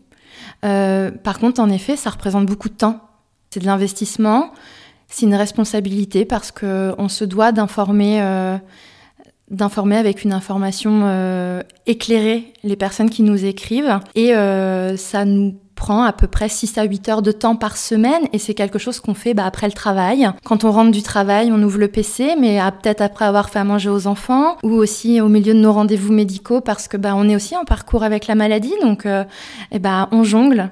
Euh, 0.64 1.11
par 1.11 1.38
contre, 1.38 1.61
en 1.61 1.71
effet, 1.71 1.97
ça 1.97 2.11
représente 2.11 2.47
beaucoup 2.47 2.69
de 2.69 2.75
temps. 2.75 3.00
C'est 3.50 3.61
de 3.61 3.66
l'investissement, 3.66 4.52
c'est 5.09 5.25
une 5.25 5.35
responsabilité 5.35 6.25
parce 6.25 6.50
qu'on 6.50 7.09
se 7.09 7.25
doit 7.25 7.52
d'informer, 7.52 8.21
euh, 8.21 8.59
d'informer 9.50 9.97
avec 9.97 10.25
une 10.25 10.33
information 10.33 11.62
éclairée 11.87 12.52
les 12.64 12.76
personnes 12.76 13.09
qui 13.09 13.23
nous 13.23 13.45
écrivent. 13.45 14.00
Et 14.14 14.33
ça 14.97 15.25
nous 15.25 15.54
prend 15.76 16.02
à 16.02 16.12
peu 16.12 16.26
près 16.26 16.49
6 16.49 16.78
à 16.78 16.85
8 16.85 17.09
heures 17.09 17.23
de 17.23 17.30
temps 17.30 17.54
par 17.54 17.76
semaine 17.76 18.23
et 18.33 18.38
c'est 18.38 18.54
quelque 18.54 18.80
chose 18.80 18.99
qu'on 18.99 19.14
fait 19.14 19.35
bah, 19.35 19.45
après 19.47 19.68
le 19.68 19.73
travail. 19.73 20.28
Quand 20.45 20.64
on 20.64 20.73
rentre 20.73 20.90
du 20.90 21.02
travail, 21.02 21.52
on 21.52 21.62
ouvre 21.62 21.78
le 21.78 21.87
PC, 21.87 22.35
mais 22.40 22.59
peut-être 22.83 23.02
après 23.02 23.26
avoir 23.26 23.50
fait 23.50 23.61
à 23.61 23.64
manger 23.64 23.90
aux 23.90 24.09
enfants 24.09 24.56
ou 24.64 24.71
aussi 24.71 25.21
au 25.21 25.28
milieu 25.28 25.54
de 25.54 25.61
nos 25.61 25.73
rendez-vous 25.73 26.12
médicaux 26.12 26.61
parce 26.61 26.88
que 26.88 26.97
bah, 26.97 27.14
on 27.14 27.28
est 27.28 27.37
aussi 27.37 27.54
en 27.54 27.64
parcours 27.64 28.02
avec 28.02 28.26
la 28.26 28.35
maladie, 28.35 28.73
donc 28.83 29.06
et 29.06 29.11
euh, 29.11 29.25
eh 29.71 29.78
bah, 29.78 30.09
on 30.11 30.25
jongle. 30.25 30.71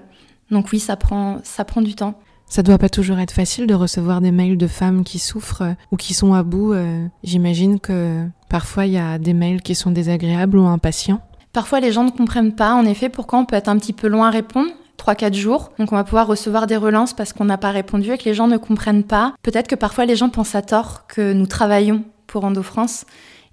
Donc 0.51 0.69
oui, 0.73 0.81
ça 0.81 0.97
prend, 0.97 1.39
ça 1.45 1.65
prend 1.65 1.83
du 1.83 1.95
temps. 1.95 2.15
Ça 2.47 2.63
doit 2.63 2.79
pas 2.79 2.89
toujours 2.89 3.19
être 3.19 3.33
facile 3.33 3.67
de 3.67 3.75
recevoir 3.75 4.21
des 4.21 4.31
mails 4.31 4.59
de 4.59 4.67
femmes 4.67 5.05
qui 5.05 5.19
souffrent 5.19 5.63
euh, 5.63 5.75
ou 5.93 5.97
qui 5.97 6.15
sont 6.15 6.35
à 6.35 6.43
bout. 6.43 6.73
Euh. 6.73 7.07
J'imagine 7.23 7.79
que 7.81 8.27
parfois 8.49 8.87
il 8.87 8.93
y 8.93 8.99
a 8.99 9.19
des 9.19 9.35
mails 9.35 9.63
qui 9.63 9.75
sont 9.75 9.91
désagréables 9.91 10.59
ou 10.59 10.67
impatients. 10.67 11.21
Parfois, 11.53 11.79
les 11.79 11.93
gens 11.93 12.03
ne 12.03 12.11
comprennent 12.11 12.55
pas, 12.55 12.75
en 12.75 12.85
effet, 12.85 13.09
pourquoi 13.09 13.39
on 13.39 13.45
peut 13.45 13.55
être 13.55 13.69
un 13.69 13.79
petit 13.79 13.93
peu 13.93 14.09
loin 14.09 14.27
à 14.27 14.31
répondre. 14.31 14.71
3-4 15.05 15.35
jours. 15.35 15.73
Donc 15.79 15.93
on 15.93 15.97
va 15.97 16.05
pouvoir 16.05 16.27
recevoir 16.27 16.67
des 16.67 16.77
relances 16.77 17.13
parce 17.13 17.33
qu'on 17.33 17.45
n'a 17.45 17.59
pas 17.59 17.71
répondu 17.71 18.13
et 18.13 18.19
que 18.19 18.25
les 18.25 18.35
gens 18.35 18.49
ne 18.49 18.57
comprennent 18.57 19.05
pas. 19.05 19.35
Peut-être 19.43 19.69
que 19.69 19.75
parfois 19.75 20.05
les 20.07 20.17
gens 20.17 20.29
pensent 20.29 20.55
à 20.55 20.63
tort 20.63 21.07
que 21.07 21.33
nous 21.33 21.47
travaillons 21.47 22.05
pour 22.27 22.45
EndoFrance 22.45 23.05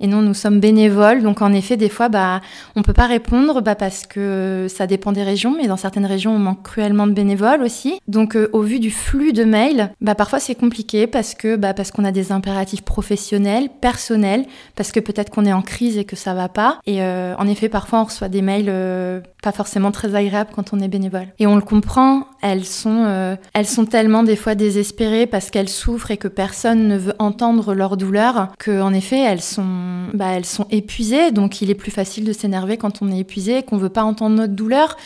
Et 0.01 0.07
non, 0.07 0.21
nous 0.21 0.33
sommes 0.33 0.59
bénévoles. 0.59 1.21
Donc 1.21 1.41
en 1.41 1.53
effet, 1.53 1.77
des 1.77 1.89
fois, 1.89 2.09
bah, 2.09 2.41
on 2.75 2.81
peut 2.81 2.93
pas 2.93 3.07
répondre 3.07 3.61
bah, 3.61 3.75
parce 3.75 4.05
que 4.05 4.65
ça 4.67 4.87
dépend 4.87 5.11
des 5.11 5.23
régions, 5.23 5.55
mais 5.55 5.67
dans 5.67 5.77
certaines 5.77 6.05
régions, 6.05 6.35
on 6.35 6.39
manque 6.39 6.63
cruellement 6.63 7.07
de 7.07 7.13
bénévoles 7.13 7.61
aussi. 7.61 7.99
Donc 8.07 8.35
euh, 8.35 8.49
au 8.51 8.61
vu 8.61 8.79
du 8.79 8.91
flux 8.91 9.31
de 9.31 9.43
mails, 9.43 9.91
bah, 10.01 10.15
parfois 10.15 10.39
c'est 10.39 10.55
compliqué 10.55 11.07
bah, 11.57 11.73
parce 11.73 11.91
qu'on 11.91 12.03
a 12.03 12.11
des 12.11 12.31
impératifs 12.31 12.81
professionnels, 12.81 13.69
personnels, 13.79 14.45
parce 14.75 14.91
que 14.91 14.99
peut-être 14.99 15.29
qu'on 15.29 15.45
est 15.45 15.53
en 15.53 15.61
crise 15.61 15.97
et 15.97 16.05
que 16.05 16.15
ça 16.15 16.33
va 16.33 16.49
pas. 16.49 16.79
Et 16.85 17.03
euh, 17.03 17.35
en 17.37 17.47
effet, 17.47 17.69
parfois 17.69 18.01
on 18.01 18.05
reçoit 18.05 18.29
des 18.29 18.41
mails 18.41 18.69
euh, 18.69 19.21
pas 19.41 19.51
forcément 19.51 19.91
très 19.91 20.15
agréables 20.15 20.51
quand 20.55 20.73
on 20.73 20.79
est 20.79 20.87
bénévole. 20.87 21.27
Et 21.39 21.47
on 21.47 21.55
le 21.55 21.61
comprend, 21.61 22.27
elles 22.41 22.65
sont, 22.65 23.05
tellement 23.89 24.23
des 24.23 24.35
fois 24.35 24.55
désespérées 24.55 25.25
parce 25.25 25.49
qu'elles 25.49 25.69
souffrent 25.69 26.11
et 26.11 26.17
que 26.17 26.27
personne 26.27 26.87
ne 26.87 26.97
veut 26.97 27.13
entendre 27.19 27.73
leur 27.73 27.97
douleur 27.97 28.49
que 28.59 28.81
en 28.81 28.93
effet 28.93 29.19
elles 29.19 29.41
sont, 29.41 29.65
bah, 30.13 30.27
elles 30.29 30.45
sont 30.45 30.67
épuisées. 30.71 31.31
Donc 31.31 31.61
il 31.61 31.69
est 31.69 31.75
plus 31.75 31.91
facile 31.91 32.23
de 32.23 32.33
s'énerver 32.33 32.77
quand 32.77 33.01
on 33.01 33.11
est 33.11 33.19
épuisé 33.19 33.63
qu'on 33.63 33.77
veut 33.77 33.89
pas 33.89 34.03
entendre 34.03 34.35
notre 34.35 34.53
douleur. 34.53 34.97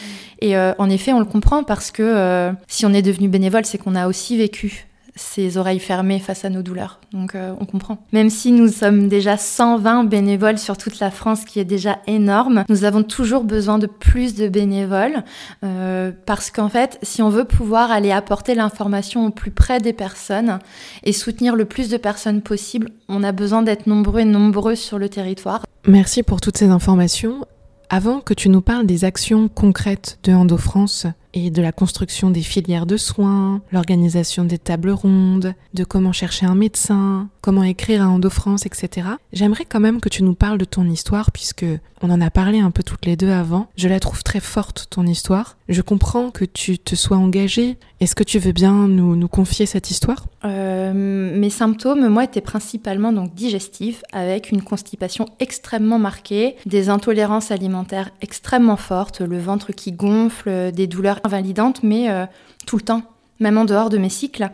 Et 0.42 0.58
en 0.58 0.90
effet, 0.90 1.14
on 1.14 1.20
le 1.20 1.26
comprend 1.26 1.64
parce 1.64 1.92
que 1.92 2.52
si 2.68 2.86
on 2.86 2.94
est 2.94 3.02
devenu 3.02 3.30
bénévole, 3.30 3.66
c'est 3.66 3.78
qu'on 3.78 3.96
a 3.96 4.08
aussi 4.08 4.38
vécu 4.38 4.88
ses 5.16 5.58
oreilles 5.58 5.80
fermées 5.80 6.20
face 6.20 6.44
à 6.44 6.50
nos 6.50 6.62
douleurs. 6.62 7.00
Donc 7.14 7.36
euh, 7.36 7.54
on 7.60 7.66
comprend. 7.66 7.98
Même 8.12 8.30
si 8.30 8.52
nous 8.52 8.68
sommes 8.68 9.08
déjà 9.08 9.38
120 9.38 10.04
bénévoles 10.06 10.60
sur 10.60 10.78
toute 10.78 11.00
la 11.00 11.12
France, 11.12 11.46
qui 11.46 11.60
est 11.60 11.66
déjà 11.66 12.00
énorme, 12.08 12.66
nous 12.70 12.84
avons 12.84 13.04
toujours 13.04 13.44
besoin 13.44 13.80
de 13.80 13.88
plus 13.88 14.36
de 14.36 14.48
bénévoles 14.48 15.24
euh, 15.64 16.12
parce 16.26 16.52
qu'en 16.52 16.70
fait, 16.70 17.00
si 17.02 17.22
on 17.22 17.30
veut 17.30 17.46
pouvoir 17.46 17.92
aller 17.92 18.12
apporter 18.12 18.56
l'information 18.56 19.26
au 19.26 19.30
plus 19.30 19.52
près 19.52 19.80
des 19.80 19.94
personnes 19.94 20.60
et 21.04 21.14
soutenir 21.14 21.56
le 21.56 21.66
plus 21.66 21.90
de 21.90 21.98
personnes 21.98 22.42
possible, 22.42 22.90
on 23.08 23.24
a 23.24 23.32
besoin 23.32 23.62
d'être 23.62 23.88
nombreux 23.88 24.22
et 24.22 24.26
nombreuses 24.26 24.80
sur 24.80 25.00
le 25.00 25.08
territoire. 25.08 25.66
Merci 25.88 26.24
pour 26.24 26.42
toutes 26.42 26.58
ces 26.58 26.70
informations. 26.70 27.46
Avant 27.90 28.20
que 28.20 28.34
tu 28.34 28.50
nous 28.50 28.62
parles 28.62 28.88
des 28.88 29.06
actions 29.06 29.48
concrètes 29.48 30.18
de 30.24 30.34
Endo 30.34 30.58
France, 30.58 31.06
et 31.36 31.52
de 31.52 31.62
la 31.62 31.72
construction 31.72 32.32
des 32.32 32.42
filières 32.42 32.86
de 32.86 32.98
soins, 32.98 33.62
l'organisation 33.72 34.46
des 34.46 34.58
tables 34.58 34.90
rondes, 34.90 35.54
de 35.74 35.84
comment 35.84 36.14
chercher 36.14 36.46
un 36.46 36.56
médecin, 36.56 37.30
comment 37.42 37.64
écrire 37.64 38.02
à 38.02 38.08
EndoFrance, 38.08 38.66
etc. 38.66 39.10
J'aimerais 39.34 39.66
quand 39.66 39.82
même 39.82 40.00
que 40.00 40.10
tu 40.10 40.24
nous 40.24 40.34
parles 40.34 40.58
de 40.58 40.66
ton 40.66 40.86
histoire 40.86 41.32
puisque 41.32 41.66
on 42.02 42.10
en 42.10 42.22
a 42.22 42.30
parlé 42.30 42.60
un 42.60 42.72
peu 42.72 42.84
toutes 42.84 43.06
les 43.06 43.16
deux 43.16 43.32
avant. 43.32 43.68
Je 43.78 43.88
la 43.88 44.00
trouve 44.00 44.24
très 44.24 44.40
forte, 44.40 44.88
ton 44.90 45.06
histoire. 45.06 45.58
Je 45.70 45.82
comprends 45.82 46.30
que 46.32 46.46
tu 46.46 46.78
te 46.78 46.96
sois 46.96 47.18
engagée. 47.18 47.78
Est-ce 48.00 48.16
que 48.16 48.24
tu 48.24 48.40
veux 48.40 48.52
bien 48.52 48.88
nous, 48.88 49.16
nous 49.16 49.28
confier 49.28 49.66
cette 49.66 49.90
histoire? 49.90 50.26
Euh, 50.44 50.94
Mes 50.94 51.50
symptômes, 51.50 52.08
moi, 52.10 52.26
étaient 52.26 52.42
principalement 52.42 53.12
donc 53.12 53.34
digestifs, 53.34 54.04
avec 54.12 54.52
une 54.52 54.62
constipation 54.62 55.26
extrêmement 55.40 55.98
marquée, 55.98 56.58
des 56.66 56.90
intolérances 56.90 57.52
alimentaires 57.52 58.12
extrêmement 58.22 58.78
fortes, 58.78 59.22
le 59.22 59.40
ventre 59.40 59.72
qui 59.72 59.92
gonfle, 59.92 60.72
des 60.72 60.88
douleurs 60.88 61.22
invalidantes, 61.26 61.84
mais 61.84 62.10
euh, 62.10 62.26
tout 62.66 62.78
le 62.78 62.84
temps, 62.84 63.04
même 63.40 63.58
en 63.58 63.66
dehors 63.66 63.90
de 63.90 63.98
mes 63.98 64.10
cycles. 64.10 64.50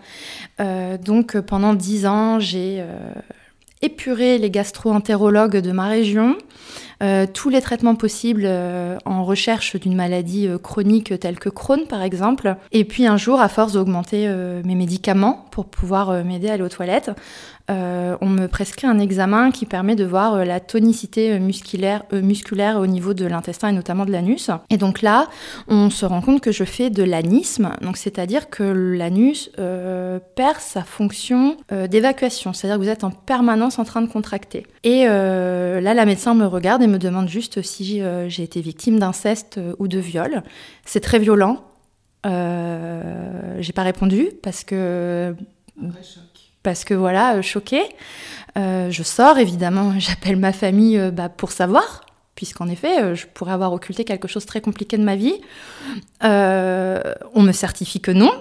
Euh, 0.60 0.98
donc 0.98 1.40
pendant 1.40 1.74
dix 1.74 2.06
ans, 2.06 2.40
j'ai 2.40 2.84
épuré 3.82 4.38
les 4.38 4.52
gastro-entérologues 4.52 5.58
de 5.58 5.72
ma 5.72 5.88
région. 5.88 6.38
Euh, 7.02 7.26
tous 7.32 7.50
les 7.50 7.62
traitements 7.62 7.96
possibles 7.96 8.44
euh, 8.46 8.98
en 9.06 9.24
recherche 9.24 9.76
d'une 9.76 9.96
maladie 9.96 10.48
euh, 10.48 10.60
chronique 10.60 11.20
telle 11.20 11.40
que 11.40 11.50
Crohn 11.50 11.88
par 11.88 12.04
exemple. 12.04 12.56
Et 12.72 12.86
puis 12.86 13.08
un 13.08 13.18
jour, 13.18 13.42
à 13.42 13.50
force 13.50 13.74
d'augmenter 13.74 14.28
mes 14.64 14.76
médicaments 14.76 15.46
pour 15.52 15.66
pouvoir 15.66 16.24
m'aider 16.24 16.50
à 16.50 16.54
aller 16.54 16.64
aux 16.64 16.70
toilettes, 16.70 17.12
euh, 17.70 18.18
on 18.22 18.28
me 18.28 18.48
prescrit 18.48 18.88
un 18.88 19.00
examen 19.00 19.52
qui 19.52 19.66
permet 19.66 19.96
de 19.96 20.04
voir 20.04 20.36
euh, 20.36 20.44
la 20.44 20.60
tonicité 20.60 21.32
euh, 21.32 21.40
musculaire, 21.40 22.04
musculaire 22.12 22.78
au 22.78 22.88
niveau 22.88 23.14
de 23.14 23.26
l'intestin 23.26 23.70
et 23.70 23.72
notamment 23.72 24.06
de 24.06 24.12
l'anus. 24.12 24.50
Et 24.70 24.78
donc 24.78 25.02
là, 25.02 25.28
on 25.68 25.90
se 25.90 26.06
rend 26.06 26.22
compte 26.22 26.42
que 26.42 26.52
je 26.52 26.64
fais 26.64 26.90
de 26.90 27.04
l'anisme, 27.04 27.72
c'est-à-dire 27.96 28.50
que 28.50 28.64
l'anus 28.64 29.52
perd 30.36 30.60
sa 30.60 30.84
fonction 30.84 31.58
d'évacuation, 31.90 32.54
c'est-à-dire 32.54 32.78
que 32.78 32.84
vous 32.84 32.90
êtes 32.90 33.04
en 33.04 33.12
permanence 33.12 33.80
en 33.80 33.84
train 33.84 34.02
de 34.02 34.08
contracter. 34.08 34.66
Et 34.84 35.06
là, 35.06 35.94
la 35.94 36.06
médecin 36.06 36.34
me 36.34 36.46
regarde 36.46 36.82
et 36.82 36.88
me 36.88 36.98
demande 36.98 37.28
juste 37.28 37.62
si 37.62 38.02
j'ai 38.28 38.44
été 38.44 38.62
victime 38.62 39.00
d'inceste 39.00 39.60
ou 39.80 39.88
de 39.88 40.00
viol. 40.00 40.44
C'est 40.86 41.02
très 41.02 41.20
violent. 41.20 41.64
j'ai 42.24 43.74
pas 43.74 43.84
répondu 43.84 44.30
parce 44.42 44.64
que 44.64 45.36
parce 46.64 46.84
que 46.84 46.94
voilà, 46.94 47.36
euh, 47.36 47.42
choquée. 47.42 47.84
Euh, 48.58 48.90
je 48.92 49.04
sors, 49.04 49.38
évidemment, 49.38 49.94
j'appelle 50.00 50.38
ma 50.38 50.54
famille 50.54 50.98
euh, 50.98 51.12
bah, 51.12 51.30
pour 51.30 51.52
savoir, 51.52 52.06
puisqu'en 52.36 52.68
effet, 52.68 53.16
je 53.16 53.26
pourrais 53.28 53.54
avoir 53.54 53.74
occulté 53.74 54.04
quelque 54.04 54.28
chose 54.28 54.44
de 54.44 54.48
très 54.48 54.62
compliqué 54.62 54.98
de 54.98 55.04
ma 55.04 55.16
vie. 55.16 55.36
on 56.22 57.42
me 57.42 57.52
certifie 57.52 58.02
que 58.02 58.12
non. 58.12 58.32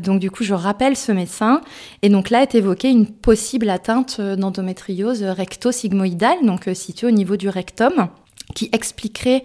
Donc 0.00 0.20
du 0.20 0.30
coup, 0.30 0.42
je 0.42 0.54
rappelle 0.54 0.96
ce 0.96 1.12
médecin. 1.12 1.60
Et 2.00 2.08
donc 2.08 2.30
là 2.30 2.40
est 2.40 2.54
évoquée 2.54 2.88
une 2.88 3.06
possible 3.06 3.68
atteinte 3.68 4.22
d'endométriose 4.22 5.22
recto-sigmoïdale, 5.22 6.46
donc 6.46 6.70
située 6.72 7.08
au 7.08 7.10
niveau 7.10 7.36
du 7.36 7.50
rectum, 7.50 8.08
qui 8.54 8.70
expliquerait 8.72 9.44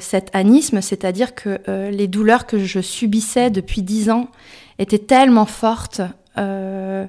cet 0.00 0.34
anisme, 0.34 0.80
c'est-à-dire 0.80 1.36
que 1.36 1.60
les 1.90 2.08
douleurs 2.08 2.46
que 2.46 2.58
je 2.58 2.80
subissais 2.80 3.50
depuis 3.50 3.82
dix 3.82 4.10
ans 4.10 4.28
étaient 4.80 4.98
tellement 4.98 5.46
fortes 5.46 6.00
euh, 6.38 7.06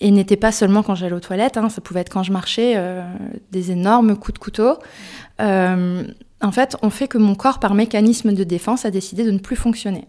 et 0.00 0.10
n'était 0.10 0.36
pas 0.36 0.50
seulement 0.52 0.82
quand 0.82 0.94
j'allais 0.94 1.14
aux 1.14 1.20
toilettes, 1.20 1.56
hein, 1.56 1.68
ça 1.68 1.80
pouvait 1.80 2.00
être 2.00 2.10
quand 2.10 2.22
je 2.22 2.32
marchais, 2.32 2.74
euh, 2.76 3.02
des 3.52 3.70
énormes 3.70 4.16
coups 4.16 4.34
de 4.34 4.38
couteau. 4.38 4.78
Euh, 5.40 6.04
en 6.40 6.52
fait, 6.52 6.76
on 6.82 6.90
fait 6.90 7.06
que 7.06 7.18
mon 7.18 7.34
corps, 7.34 7.60
par 7.60 7.74
mécanisme 7.74 8.32
de 8.32 8.44
défense, 8.44 8.84
a 8.84 8.90
décidé 8.90 9.24
de 9.24 9.30
ne 9.30 9.38
plus 9.38 9.56
fonctionner. 9.56 10.08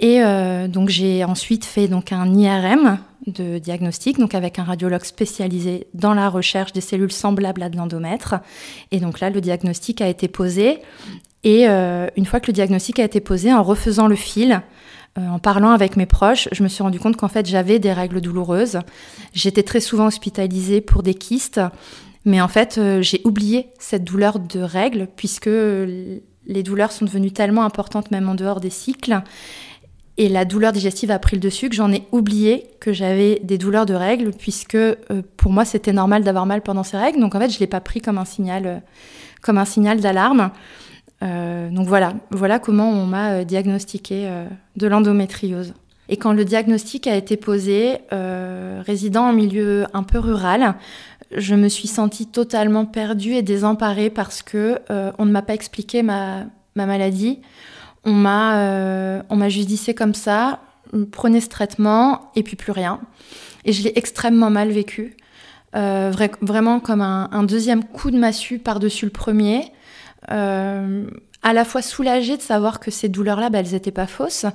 Et 0.00 0.20
donc 0.68 0.90
j'ai 0.90 1.24
ensuite 1.24 1.64
fait 1.64 1.88
donc 1.88 2.12
un 2.12 2.32
IRM 2.32 2.98
de 3.26 3.58
diagnostic, 3.58 4.16
donc 4.16 4.32
avec 4.32 4.60
un 4.60 4.62
radiologue 4.62 5.02
spécialisé 5.02 5.88
dans 5.92 6.14
la 6.14 6.28
recherche 6.28 6.72
des 6.72 6.80
cellules 6.80 7.10
semblables 7.10 7.64
à 7.64 7.68
de 7.68 7.76
l'endomètre. 7.76 8.36
Et 8.92 9.00
donc 9.00 9.18
là, 9.18 9.28
le 9.28 9.40
diagnostic 9.40 10.00
a 10.00 10.06
été 10.06 10.28
posé. 10.28 10.78
Et 11.42 11.66
une 11.66 12.26
fois 12.26 12.38
que 12.38 12.46
le 12.46 12.52
diagnostic 12.52 13.00
a 13.00 13.04
été 13.04 13.18
posé, 13.18 13.52
en 13.52 13.64
refaisant 13.64 14.06
le 14.06 14.14
fil, 14.14 14.62
en 15.26 15.38
parlant 15.38 15.70
avec 15.70 15.96
mes 15.96 16.06
proches, 16.06 16.48
je 16.52 16.62
me 16.62 16.68
suis 16.68 16.82
rendu 16.82 16.98
compte 16.98 17.16
qu'en 17.16 17.28
fait 17.28 17.46
j'avais 17.46 17.78
des 17.78 17.92
règles 17.92 18.20
douloureuses. 18.20 18.78
J'étais 19.32 19.62
très 19.62 19.80
souvent 19.80 20.06
hospitalisée 20.06 20.80
pour 20.80 21.02
des 21.02 21.14
kystes, 21.14 21.60
mais 22.24 22.40
en 22.40 22.48
fait 22.48 22.78
euh, 22.78 23.02
j'ai 23.02 23.20
oublié 23.24 23.68
cette 23.78 24.04
douleur 24.04 24.38
de 24.38 24.60
règles 24.60 25.08
puisque 25.16 25.46
les 25.48 26.62
douleurs 26.62 26.92
sont 26.92 27.04
devenues 27.04 27.32
tellement 27.32 27.64
importantes 27.64 28.10
même 28.10 28.28
en 28.28 28.34
dehors 28.34 28.60
des 28.60 28.70
cycles. 28.70 29.22
Et 30.20 30.28
la 30.28 30.44
douleur 30.44 30.72
digestive 30.72 31.12
a 31.12 31.18
pris 31.20 31.36
le 31.36 31.40
dessus 31.40 31.68
que 31.68 31.76
j'en 31.76 31.92
ai 31.92 32.02
oublié 32.10 32.66
que 32.80 32.92
j'avais 32.92 33.40
des 33.44 33.56
douleurs 33.56 33.86
de 33.86 33.94
règles 33.94 34.32
puisque 34.32 34.74
euh, 34.74 34.96
pour 35.36 35.52
moi 35.52 35.64
c'était 35.64 35.92
normal 35.92 36.24
d'avoir 36.24 36.46
mal 36.46 36.62
pendant 36.62 36.82
ces 36.82 36.96
règles. 36.96 37.20
Donc 37.20 37.34
en 37.34 37.40
fait 37.40 37.50
je 37.50 37.58
l'ai 37.58 37.66
pas 37.66 37.80
pris 37.80 38.00
comme 38.00 38.18
un 38.18 38.24
signal, 38.24 38.82
comme 39.42 39.58
un 39.58 39.64
signal 39.64 40.00
d'alarme. 40.00 40.50
Euh, 41.22 41.70
donc 41.70 41.86
voilà, 41.86 42.14
voilà 42.30 42.58
comment 42.58 42.90
on 42.90 43.06
m'a 43.06 43.32
euh, 43.32 43.44
diagnostiqué 43.44 44.28
euh, 44.28 44.46
de 44.76 44.86
l'endométriose. 44.86 45.74
Et 46.08 46.16
quand 46.16 46.32
le 46.32 46.44
diagnostic 46.44 47.06
a 47.06 47.14
été 47.16 47.36
posé, 47.36 47.98
résidant 48.10 49.24
en 49.24 49.34
milieu 49.34 49.84
un 49.92 50.02
peu 50.02 50.18
rural, 50.18 50.74
je 51.36 51.54
me 51.54 51.68
suis 51.68 51.86
sentie 51.86 52.26
totalement 52.26 52.86
perdue 52.86 53.34
et 53.34 53.42
désemparée 53.42 54.08
parce 54.08 54.42
que 54.42 54.78
on 54.88 55.26
ne 55.26 55.30
m'a 55.30 55.42
pas 55.42 55.52
expliqué 55.52 56.02
ma, 56.02 56.46
maladie. 56.76 57.40
On 58.04 58.14
m'a 58.14 59.22
on 59.28 59.36
m'a 59.36 59.50
juste 59.50 59.94
comme 59.94 60.14
ça, 60.14 60.60
prenez 61.12 61.42
ce 61.42 61.50
traitement 61.50 62.30
et 62.34 62.42
puis 62.42 62.56
plus 62.56 62.72
rien. 62.72 63.00
Et 63.66 63.74
je 63.74 63.84
l'ai 63.84 63.92
extrêmement 63.96 64.48
mal 64.48 64.70
vécu. 64.70 65.14
vraiment 65.74 66.80
comme 66.80 67.02
un, 67.02 67.28
un, 67.32 67.42
deuxième 67.42 67.84
coup 67.84 68.10
de 68.10 68.18
massue 68.18 68.58
par-dessus 68.58 69.04
le 69.04 69.10
premier. 69.10 69.72
Euh, 70.30 71.06
à 71.42 71.52
la 71.52 71.64
fois 71.64 71.82
soulagée 71.82 72.36
de 72.36 72.42
savoir 72.42 72.80
que 72.80 72.90
ces 72.90 73.08
douleurs-là, 73.08 73.50
bah, 73.50 73.60
elles 73.60 73.72
n'étaient 73.72 73.90
pas 73.90 74.06
fausses. 74.06 74.46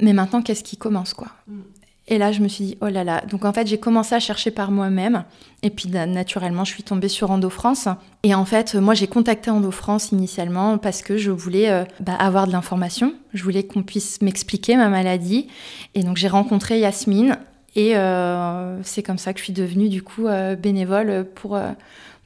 Mais 0.00 0.12
maintenant, 0.12 0.42
qu'est-ce 0.42 0.64
qui 0.64 0.76
commence, 0.76 1.14
quoi? 1.14 1.28
Mm. 1.46 1.60
Et 2.08 2.18
là, 2.18 2.32
je 2.32 2.40
me 2.40 2.48
suis 2.48 2.64
dit, 2.64 2.78
oh 2.80 2.88
là 2.88 3.04
là. 3.04 3.22
Donc, 3.30 3.44
en 3.44 3.52
fait, 3.52 3.66
j'ai 3.66 3.78
commencé 3.78 4.14
à 4.14 4.20
chercher 4.20 4.50
par 4.50 4.72
moi-même. 4.72 5.24
Et 5.62 5.70
puis, 5.70 5.88
naturellement, 5.88 6.64
je 6.64 6.72
suis 6.72 6.82
tombée 6.82 7.08
sur 7.08 7.30
Endo 7.30 7.48
France. 7.48 7.88
Et 8.24 8.34
en 8.34 8.44
fait, 8.44 8.74
moi, 8.74 8.94
j'ai 8.94 9.06
contacté 9.06 9.50
Endo 9.50 9.70
France 9.70 10.10
initialement 10.10 10.78
parce 10.78 11.00
que 11.02 11.16
je 11.16 11.30
voulais 11.30 11.70
euh, 11.70 11.84
bah, 12.00 12.14
avoir 12.14 12.48
de 12.48 12.52
l'information. 12.52 13.14
Je 13.32 13.44
voulais 13.44 13.62
qu'on 13.62 13.84
puisse 13.84 14.20
m'expliquer 14.20 14.76
ma 14.76 14.88
maladie. 14.88 15.46
Et 15.94 16.02
donc, 16.02 16.16
j'ai 16.16 16.28
rencontré 16.28 16.80
Yasmine. 16.80 17.38
Et 17.76 17.96
euh, 17.96 18.82
c'est 18.82 19.02
comme 19.02 19.18
ça 19.18 19.32
que 19.32 19.38
je 19.38 19.44
suis 19.44 19.52
devenue, 19.52 19.88
du 19.88 20.02
coup, 20.02 20.26
bénévole 20.58 21.26
pour 21.34 21.56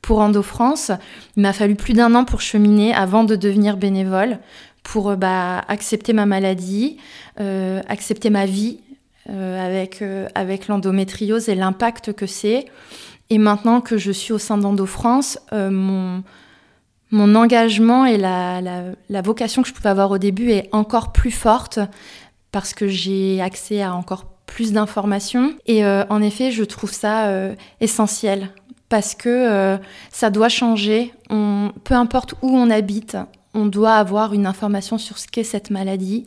pour 0.02 0.20
Endo 0.20 0.42
France. 0.42 0.92
Il 1.36 1.42
m'a 1.42 1.52
fallu 1.52 1.74
plus 1.74 1.92
d'un 1.92 2.14
an 2.14 2.24
pour 2.24 2.40
cheminer 2.40 2.94
avant 2.94 3.24
de 3.24 3.36
devenir 3.36 3.76
bénévole, 3.76 4.38
pour 4.86 5.10
euh, 5.10 5.16
bah, 5.16 5.64
accepter 5.68 6.12
ma 6.12 6.26
maladie, 6.26 6.96
euh, 7.40 7.82
accepter 7.88 8.30
ma 8.30 8.46
vie 8.46 8.80
euh, 9.28 9.66
avec, 9.66 10.02
avec 10.34 10.68
l'endométriose 10.68 11.48
et 11.48 11.54
l'impact 11.54 12.12
que 12.12 12.26
c'est. 12.26 12.66
Et 13.28 13.38
maintenant 13.38 13.80
que 13.80 13.98
je 13.98 14.12
suis 14.12 14.32
au 14.32 14.38
sein 14.38 14.56
d'Endo 14.56 14.86
France, 14.86 15.40
mon, 15.50 16.22
mon 17.10 17.34
engagement 17.34 18.06
et 18.06 18.18
la, 18.18 18.60
la, 18.60 19.22
vocation 19.22 19.62
que 19.62 19.68
je 19.68 19.74
pouvais 19.74 19.88
avoir 19.88 20.12
au 20.12 20.18
début 20.18 20.52
est 20.52 20.68
encore 20.70 21.10
plus 21.10 21.32
forte 21.32 21.80
parce 22.52 22.72
que 22.72 22.86
j'ai 22.86 23.40
accès 23.40 23.82
à 23.82 23.96
encore 23.96 24.26
plus 24.46 24.70
d'informations. 24.70 25.56
Et 25.66 25.84
en 25.84 26.22
effet, 26.22 26.52
je 26.52 26.62
trouve 26.62 26.92
ça 26.92 27.28
essentiel 27.80 28.50
parce 28.88 29.14
que 29.14 29.28
euh, 29.28 29.78
ça 30.10 30.30
doit 30.30 30.48
changer. 30.48 31.12
Peu 31.28 31.94
importe 31.94 32.34
où 32.42 32.50
on 32.50 32.70
habite, 32.70 33.16
on 33.52 33.66
doit 33.66 33.94
avoir 33.94 34.34
une 34.34 34.46
information 34.46 34.98
sur 34.98 35.18
ce 35.18 35.26
qu'est 35.26 35.42
cette 35.42 35.70
maladie. 35.70 36.24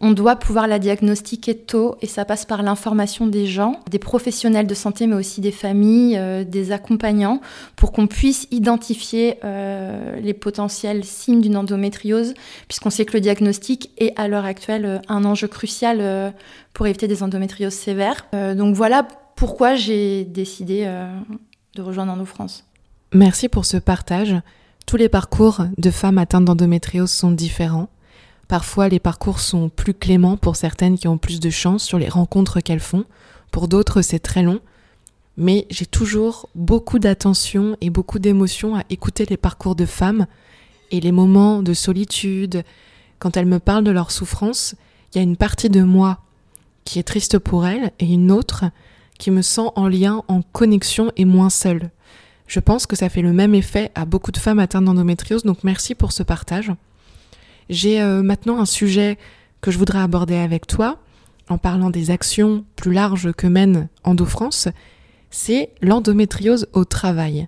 On 0.00 0.10
doit 0.10 0.36
pouvoir 0.36 0.66
la 0.66 0.78
diagnostiquer 0.78 1.54
tôt 1.54 1.96
et 2.00 2.06
ça 2.06 2.24
passe 2.24 2.46
par 2.46 2.62
l'information 2.62 3.26
des 3.26 3.46
gens, 3.46 3.78
des 3.90 3.98
professionnels 3.98 4.66
de 4.66 4.74
santé, 4.74 5.06
mais 5.06 5.14
aussi 5.14 5.40
des 5.42 5.52
familles, 5.52 6.16
euh, 6.16 6.44
des 6.44 6.72
accompagnants, 6.72 7.40
pour 7.76 7.92
qu'on 7.92 8.06
puisse 8.06 8.48
identifier 8.50 9.36
euh, 9.44 10.18
les 10.20 10.34
potentiels 10.34 11.04
signes 11.04 11.42
d'une 11.42 11.56
endométriose, 11.56 12.34
puisqu'on 12.68 12.90
sait 12.90 13.04
que 13.04 13.12
le 13.12 13.20
diagnostic 13.20 13.90
est 13.98 14.18
à 14.18 14.26
l'heure 14.26 14.46
actuelle 14.46 15.02
un 15.08 15.24
enjeu 15.24 15.48
crucial 15.48 16.32
pour 16.72 16.86
éviter 16.86 17.06
des 17.06 17.22
endométrioses 17.22 17.74
sévères. 17.74 18.26
donc 18.32 18.74
voilà 18.74 19.06
pourquoi 19.36 19.74
j'ai 19.74 20.24
décidé 20.24 20.86
de 21.74 21.82
rejoindre 21.82 22.14
nos 22.16 22.24
France. 22.24 22.64
Merci 23.12 23.48
pour 23.48 23.64
ce 23.64 23.76
partage. 23.76 24.36
Tous 24.86 24.96
les 24.96 25.08
parcours 25.08 25.64
de 25.78 25.90
femmes 25.90 26.18
atteintes 26.18 26.44
d'endométriose 26.44 27.10
sont 27.10 27.30
différents. 27.30 27.88
Parfois, 28.48 28.88
les 28.88 28.98
parcours 28.98 29.40
sont 29.40 29.68
plus 29.68 29.94
cléments 29.94 30.36
pour 30.36 30.56
certaines 30.56 30.98
qui 30.98 31.08
ont 31.08 31.18
plus 31.18 31.40
de 31.40 31.50
chance 31.50 31.84
sur 31.84 31.98
les 31.98 32.08
rencontres 32.08 32.60
qu'elles 32.60 32.80
font. 32.80 33.04
Pour 33.50 33.68
d'autres, 33.68 34.02
c'est 34.02 34.18
très 34.18 34.42
long. 34.42 34.60
Mais 35.36 35.66
j'ai 35.70 35.86
toujours 35.86 36.48
beaucoup 36.54 36.98
d'attention 36.98 37.76
et 37.80 37.88
beaucoup 37.88 38.18
d'émotion 38.18 38.76
à 38.76 38.84
écouter 38.90 39.24
les 39.24 39.38
parcours 39.38 39.74
de 39.74 39.86
femmes 39.86 40.26
et 40.90 41.00
les 41.00 41.12
moments 41.12 41.62
de 41.62 41.72
solitude. 41.72 42.64
Quand 43.18 43.36
elles 43.36 43.46
me 43.46 43.58
parlent 43.58 43.84
de 43.84 43.90
leur 43.90 44.10
souffrance, 44.10 44.74
il 45.12 45.18
y 45.18 45.20
a 45.20 45.22
une 45.22 45.36
partie 45.36 45.70
de 45.70 45.82
moi 45.82 46.18
qui 46.84 46.98
est 46.98 47.04
triste 47.04 47.38
pour 47.38 47.66
elles 47.66 47.92
et 47.98 48.06
une 48.06 48.30
autre 48.30 48.64
qui 49.22 49.30
me 49.30 49.42
sent 49.42 49.70
en 49.76 49.86
lien, 49.86 50.24
en 50.26 50.42
connexion 50.42 51.12
et 51.16 51.24
moins 51.24 51.48
seule. 51.48 51.90
Je 52.48 52.58
pense 52.58 52.86
que 52.86 52.96
ça 52.96 53.08
fait 53.08 53.22
le 53.22 53.32
même 53.32 53.54
effet 53.54 53.92
à 53.94 54.04
beaucoup 54.04 54.32
de 54.32 54.36
femmes 54.36 54.58
atteintes 54.58 54.84
d'endométriose, 54.84 55.44
donc 55.44 55.62
merci 55.62 55.94
pour 55.94 56.10
ce 56.10 56.24
partage. 56.24 56.72
J'ai 57.70 58.02
euh, 58.02 58.24
maintenant 58.24 58.58
un 58.58 58.66
sujet 58.66 59.18
que 59.60 59.70
je 59.70 59.78
voudrais 59.78 60.00
aborder 60.00 60.34
avec 60.34 60.66
toi, 60.66 60.98
en 61.48 61.56
parlant 61.56 61.88
des 61.88 62.10
actions 62.10 62.64
plus 62.74 62.92
larges 62.92 63.30
que 63.32 63.46
mène 63.46 63.88
EndoFrance, 64.02 64.66
c'est 65.30 65.70
l'endométriose 65.82 66.66
au 66.72 66.84
travail. 66.84 67.46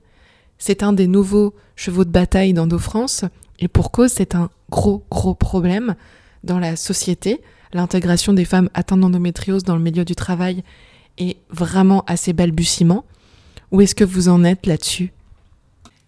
C'est 0.58 0.84
un 0.84 0.92
des 0.92 1.08
nouveaux 1.08 1.54
chevaux 1.74 2.04
de 2.04 2.10
bataille 2.10 2.54
d'EndoFrance, 2.54 3.24
et 3.58 3.66
pour 3.66 3.90
cause, 3.90 4.12
c'est 4.12 4.36
un 4.36 4.48
gros, 4.70 5.04
gros 5.10 5.34
problème 5.34 5.96
dans 6.44 6.60
la 6.60 6.76
société. 6.76 7.40
L'intégration 7.72 8.32
des 8.32 8.44
femmes 8.44 8.70
atteintes 8.74 9.00
d'endométriose 9.00 9.64
dans 9.64 9.74
le 9.74 9.82
milieu 9.82 10.04
du 10.04 10.14
travail 10.14 10.62
est 11.18 11.36
vraiment 11.50 12.04
assez 12.06 12.32
balbutiement. 12.32 13.04
Où 13.70 13.80
est-ce 13.80 13.94
que 13.94 14.04
vous 14.04 14.28
en 14.28 14.44
êtes 14.44 14.66
là-dessus? 14.66 15.12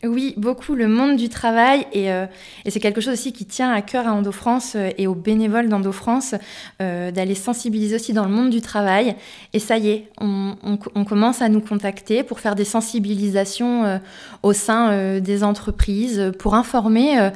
Oui, 0.04 0.34
beaucoup 0.36 0.74
le 0.74 0.88
monde 0.88 1.16
du 1.16 1.30
travail 1.30 1.86
et, 1.92 2.12
euh, 2.12 2.26
et 2.66 2.70
c'est 2.70 2.80
quelque 2.80 3.00
chose 3.00 3.14
aussi 3.14 3.32
qui 3.32 3.46
tient 3.46 3.72
à 3.72 3.80
cœur 3.80 4.06
à 4.06 4.12
EndoFrance 4.12 4.74
euh, 4.76 4.90
et 4.98 5.06
aux 5.06 5.14
bénévoles 5.14 5.70
d'EndoFrance 5.70 6.34
euh, 6.82 7.10
d'aller 7.10 7.34
sensibiliser 7.34 7.96
aussi 7.96 8.12
dans 8.12 8.24
le 8.24 8.30
monde 8.30 8.50
du 8.50 8.60
travail. 8.60 9.16
Et 9.54 9.58
ça 9.58 9.78
y 9.78 9.88
est, 9.88 10.10
on, 10.20 10.76
commence 11.06 11.40
à 11.40 11.48
nous 11.48 11.60
contacter 11.60 12.24
pour 12.24 12.40
faire 12.40 12.54
des 12.54 12.64
sensibilisations 12.64 14.00
au 14.42 14.52
sein 14.52 15.20
des 15.20 15.44
entreprises, 15.44 16.32
pour 16.38 16.54
informer 16.54 17.30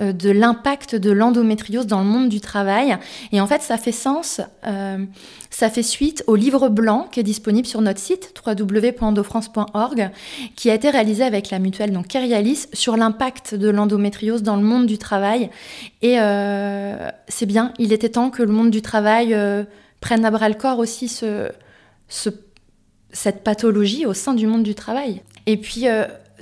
de 0.00 0.30
l'impact 0.30 0.96
de 0.96 1.10
l'endométriose 1.10 1.86
dans 1.86 2.00
le 2.00 2.06
monde 2.06 2.28
du 2.28 2.40
travail. 2.40 2.96
Et 3.30 3.40
en 3.40 3.46
fait, 3.46 3.60
ça 3.62 3.76
fait 3.76 3.92
sens, 3.92 4.40
euh, 4.66 5.04
ça 5.50 5.68
fait 5.68 5.82
suite 5.82 6.24
au 6.26 6.34
livre 6.34 6.68
blanc 6.68 7.08
qui 7.10 7.20
est 7.20 7.24
disponible 7.24 7.66
sur 7.66 7.80
notre 7.82 8.00
site 8.00 8.32
www.endofrance.org, 8.44 10.10
qui 10.56 10.70
a 10.70 10.74
été 10.74 10.88
réalisé 10.90 11.24
avec 11.24 11.50
la 11.50 11.58
mutuelle 11.58 11.92
donc 11.92 12.08
Kerialis 12.08 12.68
sur 12.72 12.96
l'impact 12.96 13.54
de 13.54 13.68
l'endométriose 13.68 14.42
dans 14.42 14.56
le 14.56 14.62
monde 14.62 14.86
du 14.86 14.98
travail. 14.98 15.50
Et 16.00 16.18
euh, 16.20 17.10
c'est 17.28 17.46
bien, 17.46 17.74
il 17.78 17.92
était 17.92 18.10
temps 18.10 18.30
que 18.30 18.42
le 18.42 18.52
monde 18.52 18.70
du 18.70 18.82
travail 18.82 19.36
prenne 20.00 20.24
à 20.24 20.30
bras 20.30 20.48
le 20.48 20.54
corps 20.54 20.78
aussi 20.78 21.08
ce, 21.08 21.50
cette 22.08 23.44
pathologie 23.44 24.06
au 24.06 24.14
sein 24.14 24.34
du 24.34 24.46
monde 24.46 24.62
du 24.62 24.74
travail. 24.74 25.22
Et 25.46 25.56
puis, 25.56 25.86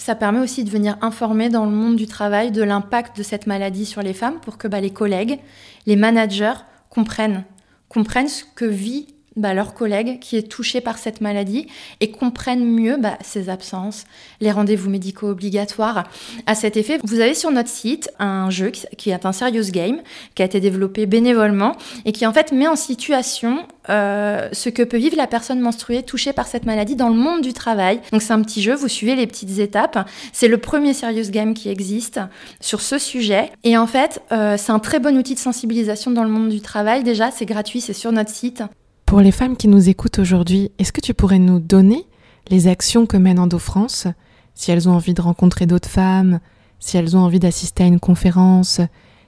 ça 0.01 0.15
permet 0.15 0.41
aussi 0.41 0.65
de 0.65 0.71
venir 0.71 0.97
informer 1.03 1.51
dans 1.51 1.67
le 1.67 1.71
monde 1.71 1.97
du 1.97 2.07
travail 2.07 2.51
de 2.51 2.63
l'impact 2.63 3.17
de 3.19 3.23
cette 3.23 3.47
maladie 3.47 3.85
sur 3.85 4.03
les 4.03 4.15
femmes 4.15 4.41
pour 4.41 4.57
que 4.57 4.67
bah, 4.67 4.81
les 4.81 4.91
collègues, 4.91 5.41
les 5.87 5.97
managers 5.97 6.55
comprennent, 6.89 7.45
comprennent 7.89 8.29
ce 8.29 8.45
que 8.45 8.65
vit 8.65 9.15
bah, 9.37 9.55
leur 9.55 9.75
collègue 9.75 10.19
qui 10.21 10.37
est 10.37 10.51
touché 10.51 10.81
par 10.81 10.99
cette 10.99 11.21
maladie 11.21 11.67
et 12.01 12.11
comprennent 12.11 12.65
mieux 12.65 12.97
bah, 12.97 13.17
ses 13.23 13.49
absences, 13.49 14.05
les 14.41 14.51
rendez-vous 14.51 14.91
médicaux 14.91 15.29
obligatoires. 15.29 16.09
À 16.47 16.55
cet 16.55 16.77
effet, 16.77 16.99
vous 17.05 17.21
avez 17.21 17.35
sur 17.35 17.51
notre 17.51 17.69
site 17.69 18.11
un 18.19 18.51
jeu 18.51 18.71
qui 18.71 19.11
est 19.11 19.27
un 19.27 19.33
serious 19.33 19.71
game 19.71 20.01
qui 20.35 20.43
a 20.43 20.45
été 20.45 20.61
développé 20.61 21.07
bénévolement 21.07 21.77
et 22.05 22.13
qui 22.13 22.27
en 22.27 22.33
fait 22.33 22.53
met 22.53 22.67
en 22.67 22.77
situation 22.77 23.67
euh, 23.89 24.49
ce 24.53 24.69
que 24.69 24.83
peut 24.83 24.97
vivre 24.97 25.17
la 25.17 25.27
personne 25.27 25.61
menstruée 25.61 26.03
touchée 26.03 26.33
par 26.33 26.47
cette 26.47 26.67
maladie 26.67 26.97
dans 26.97 27.09
le 27.09 27.15
monde 27.15 27.41
du 27.41 27.53
travail. 27.53 28.01
Donc 28.13 28.23
c'est 28.23 28.33
un 28.33 28.43
petit 28.43 28.63
jeu, 28.63 28.75
vous 28.75 28.89
suivez 28.89 29.17
les 29.17 29.27
petites 29.27 29.59
étapes. 29.59 30.09
C'est 30.33 30.49
le 30.49 30.59
premier 30.59 30.93
serious 30.95 31.31
game 31.31 31.55
qui 31.55 31.69
existe 31.69 32.21
sur 32.61 32.81
ce 32.81 32.99
sujet. 32.99 33.51
Et 33.65 33.77
en 33.77 33.87
fait, 33.87 34.23
euh, 34.33 34.57
c'est 34.57 34.73
un 34.73 34.79
très 34.79 34.99
bon 34.99 35.17
outil 35.17 35.35
de 35.35 35.41
sensibilisation 35.41 36.11
dans 36.11 36.25
le 36.25 36.31
monde 36.31 36.49
du 36.49 36.61
travail. 36.61 37.03
Déjà, 37.03 37.31
c'est 37.31 37.47
gratuit, 37.47 37.81
c'est 37.81 37.93
sur 37.93 38.13
notre 38.13 38.31
site. 38.31 38.63
Pour 39.11 39.21
les 39.21 39.33
femmes 39.33 39.57
qui 39.57 39.67
nous 39.67 39.89
écoutent 39.89 40.21
aujourd'hui, 40.21 40.71
est-ce 40.79 40.93
que 40.93 41.01
tu 41.01 41.15
pourrais 41.15 41.41
nous 41.41 41.59
donner 41.59 42.07
les 42.49 42.69
actions 42.69 43.07
que 43.07 43.17
mène 43.17 43.41
EndoFrance 43.41 44.07
Si 44.55 44.71
elles 44.71 44.89
ont 44.89 44.93
envie 44.93 45.15
de 45.15 45.21
rencontrer 45.21 45.67
d'autres 45.67 45.89
femmes, 45.89 46.39
si 46.79 46.97
elles 46.97 47.17
ont 47.17 47.21
envie 47.21 47.41
d'assister 47.41 47.83
à 47.83 47.87
une 47.89 47.99
conférence, 47.99 48.81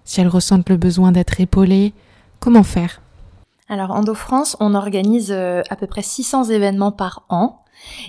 si 0.05 0.21
elles 0.21 0.29
ressentent 0.29 0.68
le 0.68 0.77
besoin 0.77 1.11
d'être 1.11 1.40
épaulées, 1.40 1.95
comment 2.38 2.62
faire? 2.62 3.03
Alors 3.68 3.90
EndoFrance, 3.90 4.57
on 4.61 4.77
organise 4.77 5.33
euh, 5.33 5.62
à 5.68 5.75
peu 5.75 5.88
près 5.88 6.03
600 6.03 6.45
événements 6.45 6.92
par 6.92 7.25
an. 7.29 7.59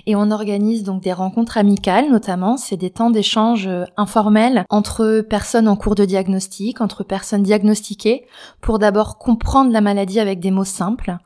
Et 0.06 0.14
on 0.14 0.30
organise 0.30 0.84
donc 0.84 1.02
des 1.02 1.12
rencontres 1.12 1.58
amicales, 1.58 2.08
notamment. 2.08 2.56
C'est 2.56 2.76
des 2.76 2.90
temps 2.90 3.10
d'échange 3.10 3.66
euh, 3.66 3.84
informels 3.96 4.64
entre 4.70 5.26
personnes 5.28 5.66
en 5.66 5.74
cours 5.74 5.96
de 5.96 6.04
diagnostic, 6.04 6.80
entre 6.80 7.02
personnes 7.02 7.42
diagnostiquées, 7.42 8.26
pour 8.60 8.78
d'abord 8.78 9.18
comprendre 9.18 9.72
la 9.72 9.80
maladie 9.80 10.20
avec 10.20 10.38
des 10.38 10.52
mots 10.52 10.62
simples, 10.62 11.18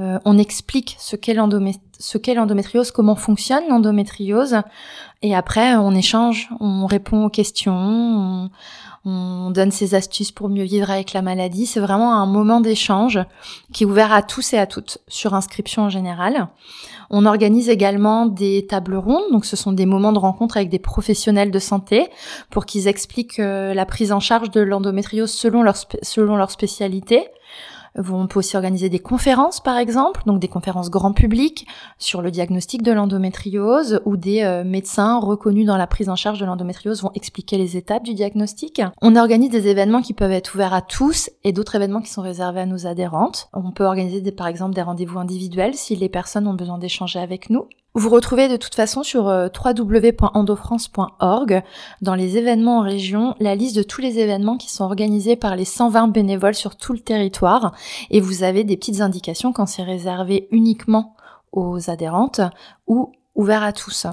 euh, 0.00 0.18
on 0.24 0.38
explique 0.38 0.96
ce 0.98 1.14
qu'est 1.14 1.34
l'endométriose, 1.34 2.90
comment 2.90 3.14
fonctionne 3.14 3.62
l'endométriose, 3.68 4.56
et 5.22 5.36
après 5.36 5.76
on 5.76 5.92
échange, 5.92 6.48
on 6.58 6.86
répond 6.86 7.26
aux 7.26 7.30
questions, 7.30 8.50
on, 9.04 9.50
donne 9.50 9.70
ses 9.70 9.94
astuces 9.94 10.32
pour 10.32 10.48
mieux 10.48 10.64
vivre 10.64 10.90
avec 10.90 11.12
la 11.12 11.22
maladie. 11.22 11.66
C'est 11.66 11.78
vraiment 11.78 12.14
un 12.14 12.26
moment 12.26 12.60
d'échange 12.60 13.20
qui 13.72 13.84
est 13.84 13.86
ouvert 13.86 14.12
à 14.12 14.22
tous 14.22 14.54
et 14.54 14.58
à 14.58 14.66
toutes 14.66 14.98
sur 15.06 15.34
inscription 15.34 15.82
en 15.82 15.88
général. 15.90 16.48
On 17.10 17.26
organise 17.26 17.68
également 17.68 18.26
des 18.26 18.66
tables 18.66 18.96
rondes, 18.96 19.30
donc 19.30 19.44
ce 19.44 19.56
sont 19.56 19.72
des 19.72 19.86
moments 19.86 20.12
de 20.12 20.18
rencontre 20.18 20.56
avec 20.56 20.70
des 20.70 20.78
professionnels 20.78 21.50
de 21.50 21.58
santé 21.58 22.08
pour 22.50 22.66
qu'ils 22.66 22.88
expliquent 22.88 23.38
euh, 23.38 23.74
la 23.74 23.86
prise 23.86 24.10
en 24.10 24.20
charge 24.20 24.50
de 24.50 24.60
l'endométriose 24.60 25.30
selon 25.30 25.62
leur, 25.62 25.76
selon 26.02 26.34
leur 26.36 26.50
spécialité. 26.50 27.28
On 27.96 28.26
peut 28.26 28.40
aussi 28.40 28.56
organiser 28.56 28.88
des 28.88 28.98
conférences, 28.98 29.60
par 29.60 29.78
exemple, 29.78 30.22
donc 30.26 30.40
des 30.40 30.48
conférences 30.48 30.90
grand 30.90 31.12
public 31.12 31.66
sur 31.98 32.22
le 32.22 32.30
diagnostic 32.30 32.82
de 32.82 32.92
l'endométriose, 32.92 34.00
où 34.04 34.16
des 34.16 34.42
euh, 34.42 34.64
médecins 34.64 35.18
reconnus 35.18 35.66
dans 35.66 35.76
la 35.76 35.86
prise 35.86 36.08
en 36.08 36.16
charge 36.16 36.40
de 36.40 36.44
l'endométriose 36.44 37.02
vont 37.02 37.12
expliquer 37.14 37.56
les 37.56 37.76
étapes 37.76 38.02
du 38.02 38.14
diagnostic. 38.14 38.82
On 39.00 39.14
organise 39.16 39.50
des 39.50 39.68
événements 39.68 40.02
qui 40.02 40.12
peuvent 40.12 40.32
être 40.32 40.54
ouverts 40.54 40.74
à 40.74 40.82
tous 40.82 41.30
et 41.44 41.52
d'autres 41.52 41.76
événements 41.76 42.00
qui 42.00 42.10
sont 42.10 42.22
réservés 42.22 42.60
à 42.60 42.66
nos 42.66 42.86
adhérentes. 42.86 43.48
On 43.52 43.70
peut 43.70 43.84
organiser 43.84 44.32
par 44.32 44.48
exemple 44.48 44.74
des 44.74 44.82
rendez-vous 44.82 45.18
individuels 45.18 45.74
si 45.74 45.94
les 45.94 46.08
personnes 46.08 46.48
ont 46.48 46.54
besoin 46.54 46.78
d'échanger 46.78 47.20
avec 47.20 47.50
nous. 47.50 47.68
Vous 47.96 48.10
retrouvez 48.10 48.48
de 48.48 48.56
toute 48.56 48.74
façon 48.74 49.04
sur 49.04 49.28
euh, 49.28 49.46
www.endofrance.org 49.64 51.62
dans 52.02 52.16
les 52.16 52.36
événements 52.36 52.78
en 52.78 52.82
région 52.82 53.36
la 53.38 53.54
liste 53.54 53.76
de 53.76 53.84
tous 53.84 54.00
les 54.00 54.18
événements 54.18 54.56
qui 54.56 54.68
sont 54.68 54.82
organisés 54.82 55.36
par 55.36 55.54
les 55.54 55.64
120 55.64 56.08
bénévoles 56.08 56.56
sur 56.56 56.74
tout 56.74 56.92
le 56.92 56.98
territoire 56.98 57.72
et 58.10 58.20
vous 58.20 58.42
avez 58.42 58.64
des 58.64 58.76
petites 58.76 59.00
indications 59.00 59.52
quand 59.52 59.66
c'est 59.66 59.84
réservé 59.84 60.48
uniquement 60.50 61.14
aux 61.52 61.88
adhérentes 61.88 62.40
ou 62.88 63.12
ouvert 63.36 63.62
à 63.62 63.72
tous. 63.72 64.08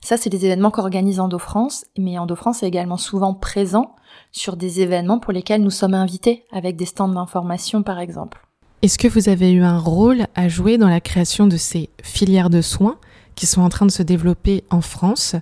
Ça, 0.00 0.16
c'est 0.16 0.30
des 0.30 0.46
événements 0.46 0.70
qu'organise 0.70 1.20
EndoFrance, 1.20 1.84
mais 1.98 2.18
EndoFrance 2.18 2.62
est 2.62 2.68
également 2.68 2.96
souvent 2.96 3.34
présent 3.34 3.96
sur 4.32 4.56
des 4.56 4.80
événements 4.80 5.18
pour 5.18 5.34
lesquels 5.34 5.60
nous 5.60 5.68
sommes 5.68 5.92
invités 5.92 6.46
avec 6.52 6.76
des 6.76 6.86
stands 6.86 7.08
d'information 7.08 7.82
par 7.82 7.98
exemple. 7.98 8.46
Est-ce 8.80 8.98
que 8.98 9.08
vous 9.08 9.28
avez 9.28 9.52
eu 9.52 9.62
un 9.62 9.78
rôle 9.78 10.26
à 10.34 10.48
jouer 10.48 10.78
dans 10.78 10.88
la 10.88 11.00
création 11.00 11.46
de 11.46 11.58
ces 11.58 11.90
filières 12.02 12.48
de 12.48 12.62
soins? 12.62 12.96
Qui 13.36 13.46
sont 13.46 13.62
en 13.62 13.68
train 13.68 13.86
de 13.86 13.92
se 13.92 14.02
développer 14.02 14.64
en 14.70 14.80
France, 14.80 15.36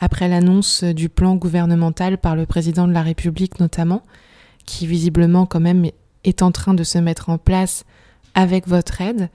après 0.00 0.26
l'annonce 0.26 0.82
du 0.82 1.08
plan 1.08 1.36
gouvernemental 1.36 2.18
par 2.18 2.34
le 2.34 2.46
président 2.46 2.88
de 2.88 2.92
la 2.92 3.02
République 3.02 3.60
notamment, 3.60 4.02
qui 4.66 4.86
visiblement 4.86 5.46
quand 5.46 5.60
même 5.60 5.86
est 6.24 6.42
en 6.42 6.50
train 6.50 6.74
de 6.74 6.82
se 6.82 6.98
mettre 6.98 7.28
en 7.28 7.38
place 7.38 7.84
avec 8.34 8.66
votre 8.66 9.00
aide. 9.00 9.30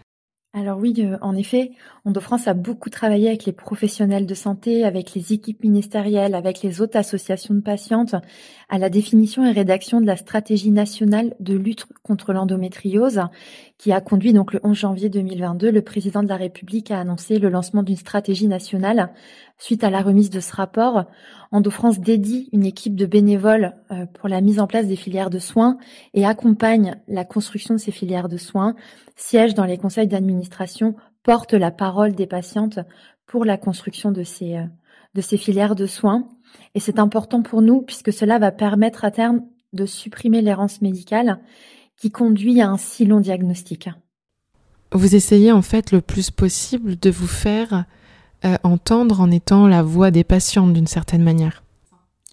Alors 0.52 0.80
oui, 0.80 0.96
euh, 0.98 1.16
en 1.22 1.36
effet, 1.36 1.74
Ondo-France 2.06 2.48
a 2.48 2.56
beaucoup 2.56 2.90
travaillé 2.90 3.28
avec 3.28 3.46
les 3.46 3.52
professionnels 3.52 4.26
de 4.26 4.34
santé, 4.34 4.84
avec 4.84 5.14
les 5.14 5.32
équipes 5.32 5.64
ministérielles, 5.64 6.34
avec 6.34 6.64
les 6.64 6.82
autres 6.82 6.98
associations 6.98 7.54
de 7.54 7.60
patientes, 7.60 8.16
à 8.68 8.80
la 8.80 8.90
définition 8.90 9.46
et 9.46 9.52
rédaction 9.52 10.02
de 10.02 10.08
la 10.08 10.18
stratégie 10.18 10.72
nationale 10.72 11.36
de 11.40 11.56
lutte 11.56 11.86
contre 12.02 12.34
l'endométriose, 12.34 13.22
qui 13.78 13.92
a 13.92 14.02
conduit 14.02 14.34
donc 14.34 14.52
le 14.52 14.60
11 14.64 14.76
janvier 14.76 15.10
2022, 15.10 15.70
le 15.70 15.84
président 15.84 16.24
de 16.24 16.30
la 16.30 16.38
République 16.38 16.90
a 16.90 17.00
annoncé 17.00 17.38
le 17.38 17.50
lancement 17.50 17.84
d'une 17.84 17.96
stratégie 17.96 18.48
nationale. 18.48 19.14
Suite 19.60 19.84
à 19.84 19.92
la 19.92 20.02
remise 20.02 20.32
de 20.32 20.40
ce 20.40 20.56
rapport, 20.56 21.06
Endo-France 21.52 22.00
dédie 22.00 22.50
une 22.54 22.66
équipe 22.66 22.96
de 22.96 23.06
bénévoles 23.06 23.76
euh, 23.92 24.06
pour 24.06 24.30
la 24.30 24.42
mise 24.42 24.60
en 24.60 24.68
place 24.68 24.88
des 24.88 24.96
filières 24.96 25.30
de 25.30 25.40
soins 25.40 25.78
et 26.14 26.26
accompagne 26.26 26.96
la 27.08 27.26
construction 27.26 27.76
de 27.76 27.80
ces 27.80 27.92
filières 27.92 28.30
de 28.30 28.38
soins, 28.38 28.76
siège 29.20 29.54
dans 29.54 29.66
les 29.66 29.78
conseils 29.78 30.08
d'administration, 30.08 30.96
porte 31.24 31.54
la 31.54 31.72
parole 31.72 32.14
des 32.14 32.28
patientes 32.28 32.80
pour 33.26 33.46
la 33.46 33.58
construction 33.58 34.12
de 34.12 34.24
ces, 34.24 34.56
euh, 34.56 34.66
de 35.14 35.22
ces 35.22 35.38
filières 35.38 35.76
de 35.76 35.86
soins. 35.86 36.28
Et 36.74 36.80
c'est 36.80 37.00
important 37.00 37.42
pour 37.42 37.62
nous 37.62 37.82
puisque 37.82 38.14
cela 38.14 38.40
va 38.40 38.52
permettre 38.52 39.06
à 39.06 39.12
terme 39.12 39.42
de 39.74 39.86
supprimer 39.86 40.42
l'errance 40.42 40.82
médicale 40.82 41.40
qui 41.98 42.12
conduit 42.12 42.62
à 42.62 42.70
un 42.70 42.78
si 42.78 43.06
long 43.06 43.20
diagnostic. 43.20 43.90
Vous 44.92 45.16
essayez 45.16 45.52
en 45.52 45.62
fait 45.62 45.92
le 45.92 46.02
plus 46.02 46.32
possible 46.32 46.98
de 46.98 47.12
vous 47.12 47.28
faire 47.28 47.86
euh, 48.46 48.56
entendre 48.64 49.22
en 49.22 49.30
étant 49.30 49.68
la 49.68 49.84
voix 49.84 50.10
des 50.10 50.24
patientes 50.24 50.74
d'une 50.74 50.88
certaine 50.88 51.22
manière. 51.22 51.64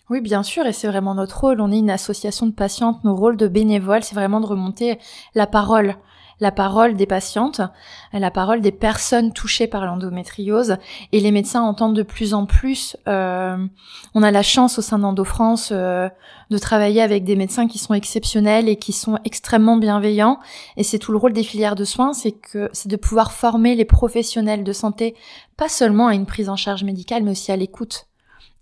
Oui, 0.09 0.20
bien 0.20 0.44
sûr, 0.44 0.64
et 0.66 0.72
c'est 0.72 0.87
vraiment 0.87 1.16
notre 1.16 1.40
rôle. 1.40 1.61
On 1.61 1.72
est 1.72 1.79
une 1.79 1.90
association 1.90 2.46
de 2.46 2.53
patientes. 2.53 3.03
Nos 3.03 3.16
rôles 3.16 3.37
de 3.37 3.49
bénévoles, 3.49 4.05
c'est 4.05 4.14
vraiment 4.14 4.40
de 4.40 4.46
remonter 4.46 4.99
la 5.35 5.49
parole 5.49 5.96
la 6.40 6.53
parole 6.53 6.94
des 6.96 7.07
patientes, 7.07 7.61
la 8.12 8.31
parole 8.31 8.61
des 8.61 8.72
personnes 8.72 9.33
touchées 9.33 9.66
par 9.66 9.87
l'endométriose. 9.87 10.77
Et 11.12 11.20
les 11.20 11.31
médecins 11.31 11.62
entendent 11.62 11.96
de 11.96 12.03
plus 12.03 12.35
en 12.35 12.46
plus. 12.46 12.96
Euh, 13.09 13.57
on 14.14 14.22
a 14.22 14.31
la 14.31 14.42
chance 14.42 14.79
au 14.79 14.83
sein 14.83 14.99
d'Endo-France 14.99 15.70
euh, 15.72 16.09
de 16.51 16.59
travailler 16.59 17.01
avec 17.01 17.25
des 17.25 17.37
médecins 17.37 17.68
qui 17.68 17.79
sont 17.79 17.94
exceptionnels 17.94 18.68
et 18.68 18.77
qui 18.77 18.92
sont 18.92 19.18
extrêmement 19.25 19.77
bienveillants. 19.77 20.38
Et 20.77 20.83
c'est 20.83 20.99
tout 20.99 21.12
le 21.12 21.18
rôle 21.18 21.33
des 21.33 21.42
filières 21.42 21.75
de 21.75 21.85
soins, 21.85 22.12
c'est 22.12 22.33
que 22.33 22.68
c'est 22.72 22.90
de 22.90 22.96
pouvoir 22.96 23.33
former 23.33 23.75
les 23.75 23.85
professionnels 23.85 24.64
de 24.64 24.72
santé, 24.72 25.14
pas 25.57 25.68
seulement 25.68 26.09
à 26.09 26.14
une 26.14 26.27
prise 26.27 26.49
en 26.49 26.57
charge 26.57 26.85
médicale, 26.85 27.22
mais 27.22 27.31
aussi 27.31 27.51
à 27.51 27.57
l'écoute. 27.57 28.07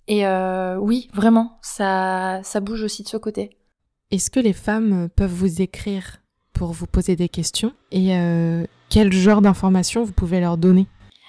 Et 0.06 0.26
euh, 0.26 0.76
oui, 0.76 1.08
vraiment, 1.14 1.58
ça, 1.62 2.40
ça 2.42 2.60
bouge 2.60 2.82
aussi 2.82 3.02
de 3.02 3.08
ce 3.08 3.16
côté. 3.16 3.56
Est-ce 4.10 4.30
que 4.30 4.40
les 4.40 4.52
femmes 4.52 5.08
peuvent 5.16 5.32
vous 5.32 5.62
écrire? 5.62 6.23
Pour 6.54 6.72
vous 6.72 6.86
poser 6.86 7.16
des 7.16 7.28
questions 7.28 7.72
et 7.92 8.16
euh, 8.16 8.64
quel 8.88 9.12
genre 9.12 9.42
d'informations 9.42 10.04
vous 10.04 10.12
pouvez 10.12 10.40
leur 10.40 10.56
donner? 10.56 10.86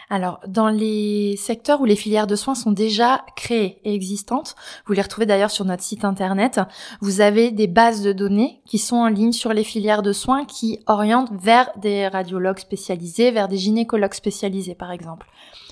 Alors, 0.09 0.39
dans 0.47 0.69
les 0.69 1.35
secteurs 1.35 1.81
où 1.81 1.85
les 1.85 1.95
filières 1.95 2.27
de 2.27 2.35
soins 2.35 2.53
sont 2.53 2.71
déjà 2.71 3.25
créées 3.35 3.79
et 3.83 3.95
existantes, 3.95 4.55
vous 4.85 4.93
les 4.93 5.01
retrouvez 5.01 5.25
d'ailleurs 5.25 5.49
sur 5.49 5.65
notre 5.65 5.81
site 5.81 6.05
internet, 6.05 6.61
vous 7.01 7.21
avez 7.21 7.49
des 7.49 7.65
bases 7.67 8.03
de 8.03 8.13
données 8.13 8.61
qui 8.65 8.77
sont 8.77 8.97
en 8.97 9.07
ligne 9.07 9.31
sur 9.31 9.51
les 9.51 9.63
filières 9.63 10.03
de 10.03 10.13
soins 10.13 10.45
qui 10.45 10.79
orientent 10.85 11.31
vers 11.33 11.71
des 11.77 12.07
radiologues 12.07 12.59
spécialisés, 12.59 13.31
vers 13.31 13.47
des 13.47 13.57
gynécologues 13.57 14.13
spécialisés 14.13 14.75
par 14.75 14.91
exemple. 14.91 15.27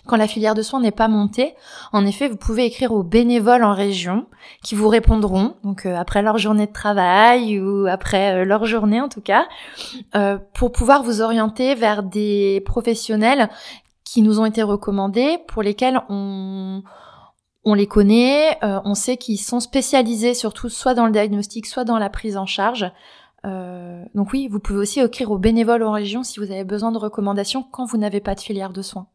Quand 0.06 0.18
la 0.18 0.28
filière 0.28 0.54
de 0.54 0.62
soins 0.62 0.82
n'est 0.82 0.92
pas 0.92 1.08
montée, 1.08 1.56
en 1.94 2.06
effet, 2.06 2.28
vous 2.28 2.36
pouvez 2.36 2.66
écrire 2.66 2.92
aux 2.92 3.04
bénévoles 3.04 3.64
en 3.64 3.74
région 3.74 4.26
qui 4.62 4.76
vous 4.76 4.90
répondront, 4.90 5.56
donc 5.64 5.86
euh, 5.86 5.96
après 5.96 6.22
leur 6.22 6.38
journée 6.38 6.68
de 6.68 6.74
travail 6.74 7.60
ou 7.62 7.88
après 7.88 8.34
euh, 8.34 8.46
leur 8.46 8.66
journée 8.66 9.00
en 9.00 9.08
tout 9.08 9.22
cas, 9.22 9.46
euh, 10.16 10.38
pour 10.54 10.74
pouvoir 10.74 11.04
vous 11.04 11.22
orienter 11.22 11.74
vers 11.76 12.04
des 12.04 12.62
professionnels 12.66 13.50
qui 14.04 14.22
nous 14.22 14.42
ont 14.42 14.46
été 14.46 14.62
recommandés, 14.62 15.38
pour 15.48 15.64
lesquels 15.64 16.02
on, 16.10 16.84
on 17.64 17.74
les 17.74 17.88
connaît, 17.88 18.60
on 18.62 18.94
sait 18.96 19.16
qu'ils 19.16 19.40
sont 19.40 19.62
spécialisés 19.62 20.34
surtout 20.34 20.70
soit 20.70 20.94
dans 20.94 21.06
le 21.06 21.12
diagnostic, 21.14 21.66
soit 21.66 21.86
dans 21.86 21.98
la 21.98 22.10
prise 22.10 22.38
en 22.38 22.46
charge. 22.46 22.92
donc 23.44 24.34
oui, 24.34 24.50
vous 24.50 24.60
pouvez 24.60 24.78
aussi 24.78 25.00
écrire 25.00 25.32
aux 25.32 25.40
bénévoles 25.40 25.82
en 25.82 25.94
région 25.94 26.22
si 26.22 26.40
vous 26.40 26.52
avez 26.52 26.66
besoin 26.66 26.92
de 26.92 27.00
recommandations 27.00 27.64
quand 27.64 27.86
vous 27.86 27.98
n'avez 27.98 28.20
pas 28.20 28.36
de 28.36 28.42
filière 28.42 28.72
de 28.72 28.82
soins 28.84 29.08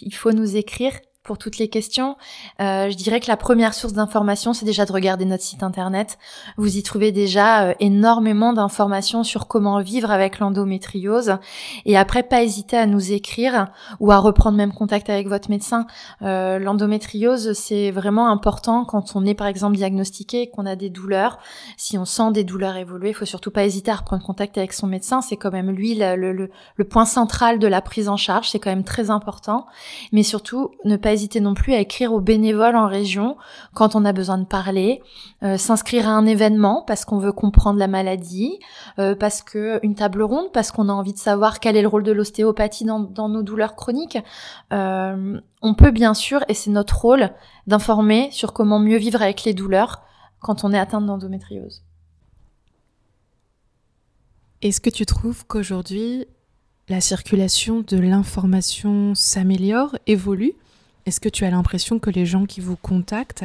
il 0.00 0.14
faut 0.14 0.32
nous 0.32 0.56
écrire 0.56 0.92
pour 1.24 1.38
toutes 1.38 1.56
les 1.56 1.68
questions. 1.68 2.16
Euh, 2.60 2.90
je 2.90 2.96
dirais 2.96 3.18
que 3.18 3.28
la 3.28 3.38
première 3.38 3.72
source 3.72 3.94
d'information, 3.94 4.52
c'est 4.52 4.66
déjà 4.66 4.84
de 4.84 4.92
regarder 4.92 5.24
notre 5.24 5.42
site 5.42 5.62
internet. 5.62 6.18
Vous 6.58 6.76
y 6.76 6.82
trouvez 6.82 7.12
déjà 7.12 7.64
euh, 7.64 7.74
énormément 7.80 8.52
d'informations 8.52 9.24
sur 9.24 9.48
comment 9.48 9.80
vivre 9.80 10.10
avec 10.10 10.38
l'endométriose. 10.38 11.38
Et 11.86 11.96
après, 11.96 12.24
pas 12.24 12.42
hésiter 12.42 12.76
à 12.76 12.84
nous 12.84 13.12
écrire 13.12 13.68
ou 14.00 14.12
à 14.12 14.18
reprendre 14.18 14.58
même 14.58 14.74
contact 14.74 15.08
avec 15.08 15.26
votre 15.26 15.48
médecin. 15.48 15.86
Euh, 16.20 16.58
l'endométriose, 16.58 17.54
c'est 17.54 17.90
vraiment 17.90 18.28
important 18.28 18.84
quand 18.84 19.16
on 19.16 19.24
est 19.24 19.34
par 19.34 19.46
exemple 19.46 19.76
diagnostiqué, 19.76 20.50
qu'on 20.50 20.66
a 20.66 20.76
des 20.76 20.90
douleurs. 20.90 21.38
Si 21.78 21.96
on 21.96 22.04
sent 22.04 22.32
des 22.32 22.44
douleurs 22.44 22.76
évoluer, 22.76 23.08
il 23.08 23.14
faut 23.14 23.24
surtout 23.24 23.50
pas 23.50 23.64
hésiter 23.64 23.90
à 23.90 23.96
reprendre 23.96 24.22
contact 24.22 24.58
avec 24.58 24.74
son 24.74 24.86
médecin. 24.86 25.22
C'est 25.22 25.38
quand 25.38 25.52
même 25.52 25.70
lui 25.70 25.94
le, 25.94 26.16
le, 26.16 26.50
le 26.76 26.84
point 26.84 27.06
central 27.06 27.58
de 27.58 27.66
la 27.66 27.80
prise 27.80 28.10
en 28.10 28.18
charge. 28.18 28.50
C'est 28.50 28.58
quand 28.58 28.70
même 28.70 28.84
très 28.84 29.08
important. 29.08 29.64
Mais 30.12 30.22
surtout, 30.22 30.72
ne 30.84 30.98
pas 30.98 31.13
hésiter 31.14 31.40
non 31.40 31.54
plus 31.54 31.72
à 31.72 31.80
écrire 31.80 32.12
aux 32.12 32.20
bénévoles 32.20 32.76
en 32.76 32.86
région 32.86 33.36
quand 33.72 33.96
on 33.96 34.04
a 34.04 34.12
besoin 34.12 34.36
de 34.36 34.44
parler, 34.44 35.02
euh, 35.42 35.56
s'inscrire 35.56 36.06
à 36.06 36.12
un 36.12 36.26
événement 36.26 36.84
parce 36.86 37.06
qu'on 37.06 37.18
veut 37.18 37.32
comprendre 37.32 37.78
la 37.78 37.88
maladie, 37.88 38.58
euh, 38.98 39.14
parce 39.14 39.40
que 39.40 39.80
une 39.82 39.94
table 39.94 40.22
ronde, 40.22 40.52
parce 40.52 40.70
qu'on 40.70 40.88
a 40.88 40.92
envie 40.92 41.14
de 41.14 41.18
savoir 41.18 41.60
quel 41.60 41.76
est 41.76 41.82
le 41.82 41.88
rôle 41.88 42.02
de 42.02 42.12
l'ostéopathie 42.12 42.84
dans, 42.84 43.28
nos 43.28 43.42
douleurs 43.42 43.76
chroniques. 43.76 44.18
Euh, 44.72 45.40
on 45.62 45.74
peut 45.74 45.90
bien 45.90 46.12
sûr, 46.12 46.44
et 46.48 46.54
c'est 46.54 46.70
notre 46.70 47.00
rôle, 47.00 47.30
d'informer 47.66 48.28
sur 48.30 48.52
comment 48.52 48.78
mieux 48.78 48.98
vivre 48.98 49.22
avec 49.22 49.44
les 49.44 49.54
douleurs 49.54 50.02
quand 50.40 50.64
on 50.64 50.72
est 50.72 50.78
atteint 50.78 51.00
d'endométriose. 51.00 51.82
Est-ce 54.60 54.80
que 54.80 54.90
tu 54.90 55.06
trouves 55.06 55.46
qu'aujourd'hui, 55.46 56.26
la 56.88 57.00
circulation 57.00 57.82
de 57.86 57.96
l'information 57.96 59.14
s'améliore, 59.14 59.96
évolue? 60.06 60.52
Est-ce 61.06 61.20
que 61.20 61.28
tu 61.28 61.44
as 61.44 61.50
l'impression 61.50 61.98
que 61.98 62.10
les 62.10 62.26
gens 62.26 62.46
qui 62.46 62.60
vous 62.60 62.76
contactent, 62.76 63.44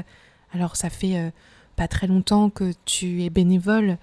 alors 0.54 0.76
ça 0.76 0.90
fait 0.90 1.18
euh, 1.18 1.30
pas 1.76 1.88
très 1.88 2.08
longtemps 2.08 2.50
que 2.50 2.74
tu 2.86 3.24
es 3.24 3.30
bénévole 3.30 3.98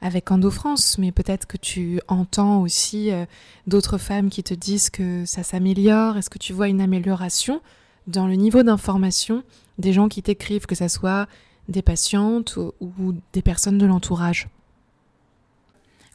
avec 0.00 0.30
Endo 0.30 0.50
France, 0.50 0.96
mais 0.98 1.10
peut-être 1.10 1.46
que 1.46 1.56
tu 1.56 2.00
entends 2.06 2.62
aussi 2.62 3.10
euh, 3.10 3.24
d'autres 3.66 3.98
femmes 3.98 4.30
qui 4.30 4.42
te 4.42 4.54
disent 4.54 4.90
que 4.90 5.24
ça 5.24 5.42
s'améliore. 5.42 6.16
Est-ce 6.16 6.30
que 6.30 6.38
tu 6.38 6.52
vois 6.52 6.68
une 6.68 6.80
amélioration 6.80 7.60
dans 8.06 8.26
le 8.26 8.34
niveau 8.34 8.62
d'information 8.62 9.42
des 9.78 9.92
gens 9.92 10.08
qui 10.08 10.22
t'écrivent, 10.22 10.66
que 10.66 10.74
ce 10.74 10.88
soit 10.88 11.28
des 11.68 11.82
patientes 11.82 12.56
ou, 12.56 13.14
des 13.32 13.42
personnes 13.42 13.78
de 13.78 13.86
l'entourage? 13.86 14.48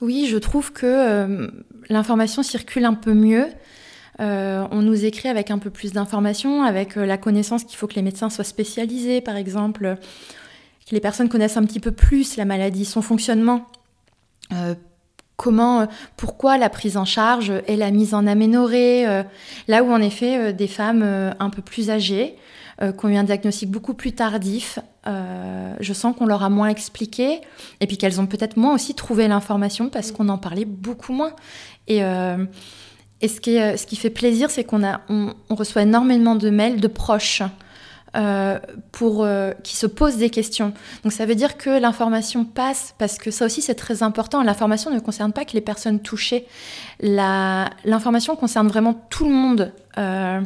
Oui, 0.01 0.27
je 0.29 0.37
trouve 0.37 0.71
que 0.71 0.85
euh, 0.85 1.47
l'information 1.89 2.43
circule 2.43 2.85
un 2.85 2.93
peu 2.93 3.13
mieux. 3.13 3.47
Euh, 4.19 4.67
on 4.71 4.81
nous 4.81 5.05
écrit 5.05 5.29
avec 5.29 5.49
un 5.51 5.57
peu 5.57 5.69
plus 5.69 5.93
d'informations, 5.93 6.63
avec 6.63 6.97
euh, 6.97 7.05
la 7.05 7.17
connaissance 7.17 7.63
qu'il 7.63 7.77
faut 7.77 7.87
que 7.87 7.95
les 7.95 8.01
médecins 8.01 8.29
soient 8.29 8.43
spécialisés, 8.43 9.21
par 9.21 9.35
exemple, 9.35 9.97
que 10.87 10.93
les 10.93 10.99
personnes 10.99 11.29
connaissent 11.29 11.57
un 11.57 11.65
petit 11.65 11.79
peu 11.79 11.91
plus 11.91 12.37
la 12.37 12.45
maladie, 12.45 12.85
son 12.85 13.01
fonctionnement. 13.01 13.67
Euh, 14.51 14.75
comment, 15.35 15.87
pourquoi 16.15 16.57
la 16.57 16.69
prise 16.69 16.95
en 16.95 17.05
charge 17.05 17.51
et 17.67 17.75
la 17.75 17.89
mise 17.91 18.13
en 18.13 18.27
aménorrhée, 18.27 19.23
là 19.67 19.83
où 19.83 19.91
en 19.91 19.99
effet 19.99 20.53
des 20.53 20.67
femmes 20.67 21.01
un 21.03 21.49
peu 21.49 21.61
plus 21.61 21.89
âgées, 21.89 22.35
qui 22.79 23.05
ont 23.05 23.09
eu 23.09 23.15
un 23.15 23.23
diagnostic 23.23 23.69
beaucoup 23.69 23.95
plus 23.95 24.13
tardif, 24.13 24.77
je 25.05 25.93
sens 25.93 26.15
qu'on 26.15 26.27
leur 26.27 26.43
a 26.43 26.49
moins 26.49 26.69
expliqué, 26.69 27.41
et 27.81 27.87
puis 27.87 27.97
qu'elles 27.97 28.21
ont 28.21 28.27
peut-être 28.27 28.57
moins 28.57 28.75
aussi 28.75 28.93
trouvé 28.93 29.27
l'information 29.27 29.89
parce 29.89 30.11
qu'on 30.11 30.29
en 30.29 30.37
parlait 30.37 30.65
beaucoup 30.65 31.13
moins. 31.13 31.33
Et 31.87 32.03
et 33.23 33.29
ce 33.29 33.39
qui, 33.39 33.95
fait 33.95 34.09
plaisir, 34.09 34.51
c'est 34.51 34.65
qu'on 34.65 34.83
a, 34.83 34.99
on, 35.07 35.33
reçoit 35.49 35.83
énormément 35.83 36.35
de 36.35 36.49
mails 36.49 36.81
de 36.81 36.89
proches 36.89 37.41
euh, 38.17 38.59
pour, 38.91 39.23
euh, 39.23 39.53
qui 39.63 39.77
se 39.77 39.87
posent 39.87 40.17
des 40.17 40.29
questions. 40.29 40.73
Donc 41.03 41.13
ça 41.13 41.25
veut 41.25 41.33
dire 41.33 41.55
que 41.55 41.69
l'information 41.69 42.43
passe, 42.43 42.93
parce 42.97 43.17
que 43.17 43.31
ça 43.31 43.45
aussi 43.45 43.61
c'est 43.61 43.75
très 43.75 44.03
important. 44.03 44.43
L'information 44.43 44.91
ne 44.91 44.99
concerne 44.99 45.31
pas 45.31 45.45
que 45.45 45.53
les 45.53 45.61
personnes 45.61 46.01
touchées. 46.01 46.45
L'information 46.99 48.35
concerne 48.35 48.67
vraiment 48.67 48.93
tout 49.09 49.23
le 49.23 49.33
monde. 49.33 49.71
Euh, 49.97 50.41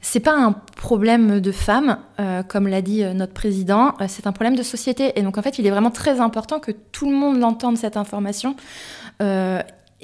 c'est 0.00 0.20
pas 0.20 0.34
un 0.34 0.52
problème 0.52 1.40
de 1.40 1.52
femmes, 1.52 1.98
euh, 2.18 2.42
comme 2.42 2.66
l'a 2.66 2.80
dit 2.80 3.04
notre 3.04 3.34
président, 3.34 3.94
c'est 4.08 4.26
un 4.26 4.32
problème 4.32 4.56
de 4.56 4.62
société. 4.62 5.18
Et 5.18 5.22
donc 5.22 5.36
en 5.36 5.42
fait, 5.42 5.58
il 5.58 5.66
est 5.66 5.70
vraiment 5.70 5.90
très 5.90 6.20
important 6.20 6.60
que 6.60 6.72
tout 6.72 7.10
le 7.10 7.14
monde 7.14 7.38
l'entende 7.38 7.76
cette 7.76 7.98
information. 7.98 8.56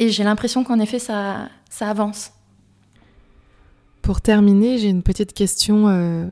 Et 0.02 0.08
j'ai 0.08 0.24
l'impression 0.24 0.64
qu'en 0.64 0.80
effet, 0.80 0.98
ça, 0.98 1.48
ça 1.70 1.88
avance. 1.88 2.32
Pour 4.02 4.20
terminer, 4.20 4.78
j'ai 4.78 4.88
une 4.88 5.04
petite 5.04 5.32
question 5.32 5.86
euh, 5.86 6.26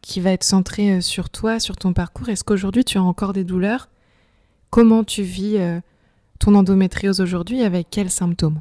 qui 0.00 0.18
va 0.18 0.32
être 0.32 0.42
centrée 0.42 0.94
euh, 0.94 1.00
sur 1.00 1.30
toi, 1.30 1.60
sur 1.60 1.76
ton 1.76 1.92
parcours. 1.92 2.28
Est-ce 2.30 2.42
qu'aujourd'hui 2.42 2.84
tu 2.84 2.98
as 2.98 3.02
encore 3.02 3.32
des 3.32 3.44
douleurs? 3.44 3.88
Comment 4.70 5.04
tu 5.04 5.22
vis 5.22 5.56
euh, 5.58 5.78
ton 6.40 6.56
endométriose 6.56 7.20
aujourd'hui? 7.20 7.62
Avec 7.62 7.86
quels 7.90 8.10
symptômes? 8.10 8.60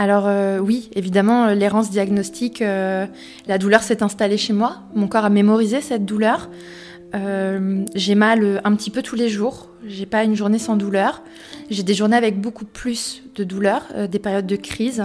Alors 0.00 0.28
oui, 0.62 0.90
évidemment, 0.94 1.48
l'errance 1.54 1.90
diagnostique, 1.90 2.60
la 2.60 3.58
douleur 3.58 3.82
s'est 3.82 4.04
installée 4.04 4.38
chez 4.38 4.52
moi. 4.52 4.82
Mon 4.94 5.08
corps 5.08 5.24
a 5.24 5.28
mémorisé 5.28 5.80
cette 5.80 6.04
douleur. 6.04 6.48
j'ai 7.12 8.14
mal 8.14 8.60
un 8.62 8.76
petit 8.76 8.90
peu 8.90 9.02
tous 9.02 9.16
les 9.16 9.28
jours. 9.28 9.70
J'ai 9.84 10.06
pas 10.06 10.22
une 10.22 10.36
journée 10.36 10.60
sans 10.60 10.76
douleur. 10.76 11.24
J'ai 11.68 11.82
des 11.82 11.94
journées 11.94 12.16
avec 12.16 12.40
beaucoup 12.40 12.64
plus 12.64 13.24
de 13.38 13.44
douleur, 13.44 13.82
des 14.10 14.18
périodes 14.18 14.46
de 14.46 14.56
crise. 14.56 15.04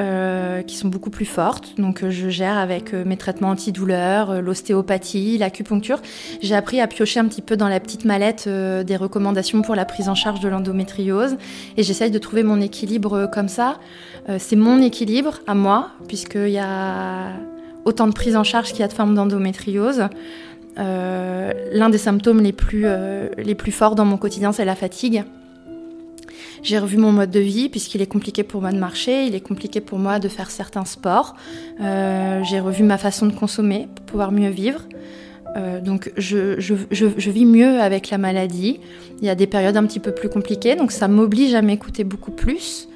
Euh, 0.00 0.62
qui 0.62 0.76
sont 0.76 0.88
beaucoup 0.88 1.10
plus 1.10 1.24
fortes. 1.24 1.74
Donc 1.78 2.02
euh, 2.02 2.10
je 2.10 2.28
gère 2.28 2.58
avec 2.58 2.92
euh, 2.92 3.04
mes 3.06 3.16
traitements 3.16 3.50
antidouleurs, 3.50 4.42
l'ostéopathie, 4.42 5.38
l'acupuncture. 5.38 6.00
J'ai 6.42 6.56
appris 6.56 6.80
à 6.80 6.88
piocher 6.88 7.20
un 7.20 7.26
petit 7.26 7.42
peu 7.42 7.56
dans 7.56 7.68
la 7.68 7.78
petite 7.78 8.04
mallette 8.04 8.48
des 8.48 8.96
recommandations 8.96 9.62
pour 9.62 9.76
la 9.76 9.84
prise 9.84 10.08
en 10.08 10.16
charge 10.16 10.40
de 10.40 10.48
l'endométriose 10.48 11.36
et 11.76 11.84
j'essaye 11.84 12.10
de 12.10 12.18
trouver 12.18 12.42
mon 12.42 12.60
équilibre 12.60 13.30
comme 13.32 13.46
ça. 13.46 13.78
C'est 14.38 14.56
mon 14.56 14.82
équilibre 14.82 15.38
à 15.46 15.54
moi 15.54 15.90
puisqu'il 16.08 16.48
y 16.48 16.58
a 16.58 17.28
autant 17.84 18.08
de 18.08 18.14
prise 18.14 18.34
en 18.36 18.44
charge 18.44 18.70
qu'il 18.70 18.80
y 18.80 18.84
a 18.84 18.88
de 18.88 18.92
formes 18.92 19.14
d'endométriose. 19.14 20.08
L'un 20.76 21.88
des 21.88 21.98
symptômes 21.98 22.40
les 22.40 22.52
plus, 22.52 22.86
les 23.38 23.54
plus 23.54 23.72
forts 23.72 23.94
dans 23.94 24.04
mon 24.04 24.16
quotidien, 24.16 24.50
c'est 24.50 24.64
la 24.64 24.74
fatigue. 24.74 25.24
J'ai 26.64 26.78
revu 26.78 26.96
mon 26.96 27.12
mode 27.12 27.30
de 27.30 27.40
vie 27.40 27.68
puisqu'il 27.68 28.00
est 28.00 28.06
compliqué 28.06 28.42
pour 28.42 28.62
moi 28.62 28.72
de 28.72 28.78
marcher, 28.78 29.26
il 29.26 29.34
est 29.34 29.40
compliqué 29.40 29.82
pour 29.82 29.98
moi 29.98 30.18
de 30.18 30.28
faire 30.28 30.50
certains 30.50 30.86
sports. 30.86 31.36
Euh, 31.82 32.42
j'ai 32.42 32.58
revu 32.58 32.84
ma 32.84 32.96
façon 32.96 33.26
de 33.26 33.34
consommer 33.34 33.86
pour 33.94 34.06
pouvoir 34.06 34.32
mieux 34.32 34.48
vivre. 34.48 34.80
Euh, 35.58 35.82
donc 35.82 36.10
je, 36.16 36.58
je, 36.58 36.74
je, 36.90 37.30
vis 37.30 37.44
mieux 37.44 37.82
avec 37.82 38.08
la 38.08 38.16
maladie. 38.16 38.80
Il 39.20 39.26
y 39.26 39.28
a 39.28 39.34
des 39.34 39.46
périodes 39.46 39.76
un 39.76 39.84
petit 39.84 40.00
peu 40.00 40.12
plus 40.12 40.30
compliquées, 40.30 40.74
donc 40.74 40.90
ça 40.90 41.06
m'oblige 41.06 41.54
à 41.54 41.60
m'écouter 41.60 42.02
beaucoup 42.02 42.32
plus, 42.32 42.88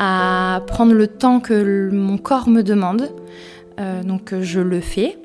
à 0.00 0.60
prendre 0.66 0.92
le 0.92 1.06
temps 1.06 1.38
que 1.38 1.90
mon 1.92 2.18
corps 2.18 2.48
me 2.48 2.62
demande. 2.62 3.08
Euh, 3.78 4.02
donc 4.02 4.34
je 4.40 4.58
le 4.58 4.80
fais. 4.80 5.16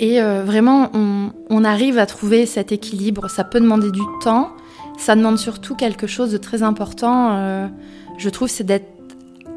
Et 0.00 0.20
vraiment, 0.20 0.90
on, 0.94 1.62
arrive 1.62 1.98
à 1.98 2.06
trouver 2.06 2.46
cet 2.46 2.72
équilibre. 2.72 3.28
Ça 3.28 3.44
peut 3.44 3.60
demander 3.60 3.92
du 3.92 4.00
temps, 4.22 4.50
ça 4.98 5.16
demande 5.16 5.38
surtout 5.38 5.74
quelque 5.74 6.06
chose 6.06 6.30
de 6.32 6.38
très 6.38 6.62
important, 6.62 7.36
euh, 7.36 7.66
je 8.18 8.28
trouve, 8.30 8.48
c'est 8.48 8.64
d'être 8.64 8.86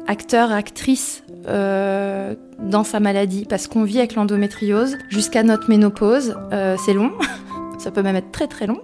acteur, 0.06 0.52
actrice 0.52 1.22
euh, 1.46 2.34
dans 2.58 2.84
sa 2.84 3.00
maladie, 3.00 3.46
parce 3.48 3.66
qu'on 3.66 3.84
vit 3.84 3.98
avec 3.98 4.14
l'endométriose 4.14 4.96
jusqu'à 5.08 5.42
notre 5.42 5.68
ménopause. 5.68 6.36
Euh, 6.52 6.76
c'est 6.84 6.94
long, 6.94 7.12
ça 7.78 7.90
peut 7.90 8.02
même 8.02 8.16
être 8.16 8.32
très 8.32 8.46
très 8.46 8.66
long. 8.66 8.80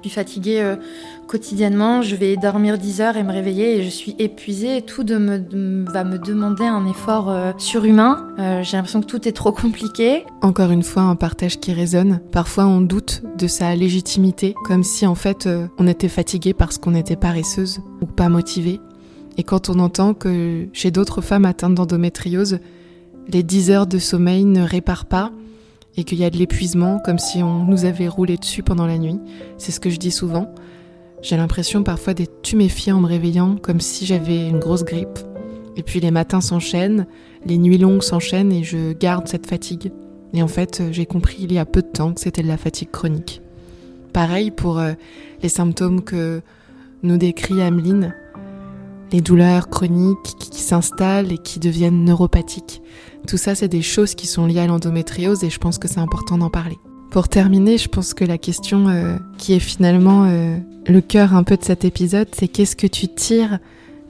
Puis 0.00 0.10
fatiguée 0.10 0.76
quotidiennement, 1.26 2.02
je 2.02 2.16
vais 2.16 2.36
dormir 2.36 2.78
10 2.78 3.00
heures 3.00 3.16
et 3.16 3.22
me 3.22 3.32
réveiller 3.32 3.78
et 3.78 3.82
je 3.82 3.88
suis 3.88 4.14
épuisée. 4.18 4.82
tout 4.82 5.04
de 5.04 5.16
me, 5.16 5.84
va 5.90 6.04
me 6.04 6.18
demander 6.18 6.64
un 6.64 6.86
effort 6.86 7.30
euh, 7.30 7.52
surhumain. 7.58 8.28
Euh, 8.38 8.62
j'ai 8.62 8.76
l'impression 8.76 9.00
que 9.00 9.06
tout 9.06 9.28
est 9.28 9.32
trop 9.32 9.52
compliqué. 9.52 10.24
Encore 10.42 10.70
une 10.70 10.82
fois, 10.82 11.02
un 11.02 11.16
partage 11.16 11.58
qui 11.58 11.72
résonne. 11.72 12.20
Parfois, 12.32 12.66
on 12.66 12.80
doute 12.80 13.22
de 13.38 13.46
sa 13.46 13.74
légitimité, 13.74 14.54
comme 14.64 14.84
si 14.84 15.06
en 15.06 15.14
fait 15.14 15.46
euh, 15.46 15.66
on 15.78 15.86
était 15.86 16.08
fatigué 16.08 16.54
parce 16.54 16.78
qu'on 16.78 16.94
était 16.94 17.16
paresseuse 17.16 17.80
ou 18.00 18.06
pas 18.06 18.28
motivé. 18.28 18.80
Et 19.36 19.42
quand 19.42 19.68
on 19.68 19.78
entend 19.80 20.14
que 20.14 20.66
chez 20.72 20.90
d'autres 20.90 21.20
femmes 21.20 21.44
atteintes 21.44 21.74
d'endométriose, 21.74 22.60
les 23.28 23.42
10 23.42 23.70
heures 23.70 23.86
de 23.86 23.98
sommeil 23.98 24.44
ne 24.44 24.62
réparent 24.62 25.06
pas 25.06 25.32
et 25.96 26.04
qu'il 26.04 26.18
y 26.18 26.24
a 26.24 26.30
de 26.30 26.36
l'épuisement 26.36 27.00
comme 27.04 27.18
si 27.18 27.42
on 27.42 27.64
nous 27.64 27.84
avait 27.84 28.08
roulé 28.08 28.36
dessus 28.36 28.62
pendant 28.62 28.86
la 28.86 28.98
nuit, 28.98 29.18
c'est 29.58 29.72
ce 29.72 29.80
que 29.80 29.90
je 29.90 29.96
dis 29.96 30.10
souvent. 30.10 30.54
J'ai 31.22 31.36
l'impression 31.36 31.82
parfois 31.82 32.14
d'être 32.14 32.42
tuméfiée 32.42 32.92
en 32.92 33.00
me 33.00 33.06
réveillant, 33.06 33.56
comme 33.56 33.80
si 33.80 34.06
j'avais 34.06 34.48
une 34.48 34.58
grosse 34.58 34.84
grippe. 34.84 35.18
Et 35.76 35.82
puis 35.82 36.00
les 36.00 36.10
matins 36.10 36.40
s'enchaînent, 36.40 37.06
les 37.44 37.58
nuits 37.58 37.78
longues 37.78 38.02
s'enchaînent 38.02 38.52
et 38.52 38.64
je 38.64 38.92
garde 38.92 39.28
cette 39.28 39.46
fatigue. 39.46 39.92
Et 40.32 40.42
en 40.42 40.48
fait, 40.48 40.82
j'ai 40.90 41.06
compris 41.06 41.38
il 41.40 41.52
y 41.52 41.58
a 41.58 41.64
peu 41.64 41.82
de 41.82 41.88
temps 41.88 42.12
que 42.12 42.20
c'était 42.20 42.42
de 42.42 42.48
la 42.48 42.56
fatigue 42.56 42.90
chronique. 42.90 43.42
Pareil 44.12 44.50
pour 44.50 44.78
euh, 44.78 44.92
les 45.42 45.48
symptômes 45.48 46.02
que 46.02 46.40
nous 47.02 47.18
décrit 47.18 47.60
Ameline, 47.60 48.14
les 49.12 49.20
douleurs 49.20 49.68
chroniques 49.68 50.34
qui 50.38 50.60
s'installent 50.60 51.32
et 51.32 51.38
qui 51.38 51.60
deviennent 51.60 52.04
neuropathiques. 52.04 52.82
Tout 53.26 53.36
ça, 53.36 53.54
c'est 53.54 53.68
des 53.68 53.82
choses 53.82 54.14
qui 54.14 54.26
sont 54.26 54.46
liées 54.46 54.60
à 54.60 54.66
l'endométriose 54.66 55.44
et 55.44 55.50
je 55.50 55.58
pense 55.58 55.78
que 55.78 55.88
c'est 55.88 56.00
important 56.00 56.38
d'en 56.38 56.50
parler. 56.50 56.78
Pour 57.16 57.28
terminer, 57.28 57.78
je 57.78 57.88
pense 57.88 58.12
que 58.12 58.26
la 58.26 58.36
question 58.36 58.88
euh, 58.88 59.16
qui 59.38 59.54
est 59.54 59.58
finalement 59.58 60.26
euh, 60.26 60.58
le 60.86 61.00
cœur 61.00 61.34
un 61.34 61.44
peu 61.44 61.56
de 61.56 61.64
cet 61.64 61.86
épisode, 61.86 62.28
c'est 62.32 62.46
qu'est-ce 62.46 62.76
que 62.76 62.86
tu 62.86 63.08
tires 63.08 63.58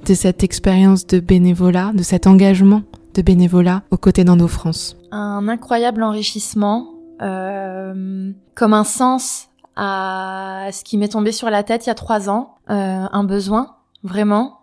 de 0.05 0.13
cette 0.13 0.43
expérience 0.43 1.07
de 1.07 1.21
bénévolat, 1.21 1.93
de 1.95 2.03
cet 2.03 2.27
engagement 2.27 2.83
de 3.15 3.23
bénévolat 3.23 3.85
aux 3.93 3.97
côtés 3.97 4.25
d'Endo 4.25 4.49
France? 4.49 4.97
Un 5.13 5.47
incroyable 5.47 6.03
enrichissement, 6.03 6.95
euh, 7.23 8.33
comme 8.57 8.73
un 8.73 8.83
sens 8.83 9.51
à 9.77 10.71
ce 10.73 10.83
qui 10.83 10.99
m'est 10.99 11.11
tombé 11.11 11.31
sur 11.31 11.49
la 11.49 11.63
tête 11.63 11.87
il 11.87 11.91
y 11.91 11.93
a 11.93 11.95
trois 11.95 12.29
ans, 12.29 12.57
un 12.67 13.23
besoin, 13.23 13.77
vraiment, 14.03 14.63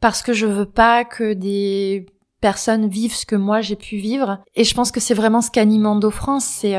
parce 0.00 0.20
que 0.20 0.34
je 0.34 0.44
veux 0.44 0.66
pas 0.66 1.06
que 1.06 1.32
des 1.32 2.04
personnes 2.42 2.88
vivent 2.88 3.14
ce 3.14 3.24
que 3.24 3.36
moi 3.36 3.62
j'ai 3.62 3.76
pu 3.76 3.96
vivre. 3.96 4.40
Et 4.54 4.64
je 4.64 4.74
pense 4.74 4.92
que 4.92 5.00
c'est 5.00 5.14
vraiment 5.14 5.40
ce 5.40 5.50
qu'anime 5.50 5.86
Endo 5.86 6.10
France, 6.10 6.44
c'est 6.44 6.76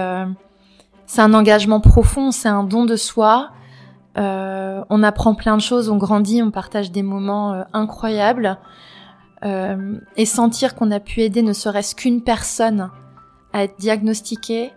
c'est 1.09 1.21
un 1.21 1.33
engagement 1.33 1.79
profond, 1.79 2.29
c'est 2.29 2.49
un 2.49 2.63
don 2.63 2.85
de 2.85 2.95
soi. 2.95 3.49
Euh, 4.19 4.83
on 4.91 5.01
apprend 5.01 5.33
plein 5.33 5.57
de 5.57 5.61
choses, 5.61 5.89
on 5.89 5.97
grandit, 5.97 6.43
on 6.43 6.51
partage 6.51 6.91
des 6.91 7.01
moments 7.01 7.53
euh, 7.53 7.63
incroyables. 7.73 8.59
Euh, 9.43 9.97
et 10.17 10.25
sentir 10.25 10.75
qu'on 10.75 10.91
a 10.91 10.99
pu 10.99 11.21
aider 11.21 11.41
ne 11.41 11.53
serait-ce 11.53 11.95
qu'une 11.95 12.21
personne 12.21 12.91
à 13.53 13.63
être 13.63 13.75
diagnostiquée 13.79 14.71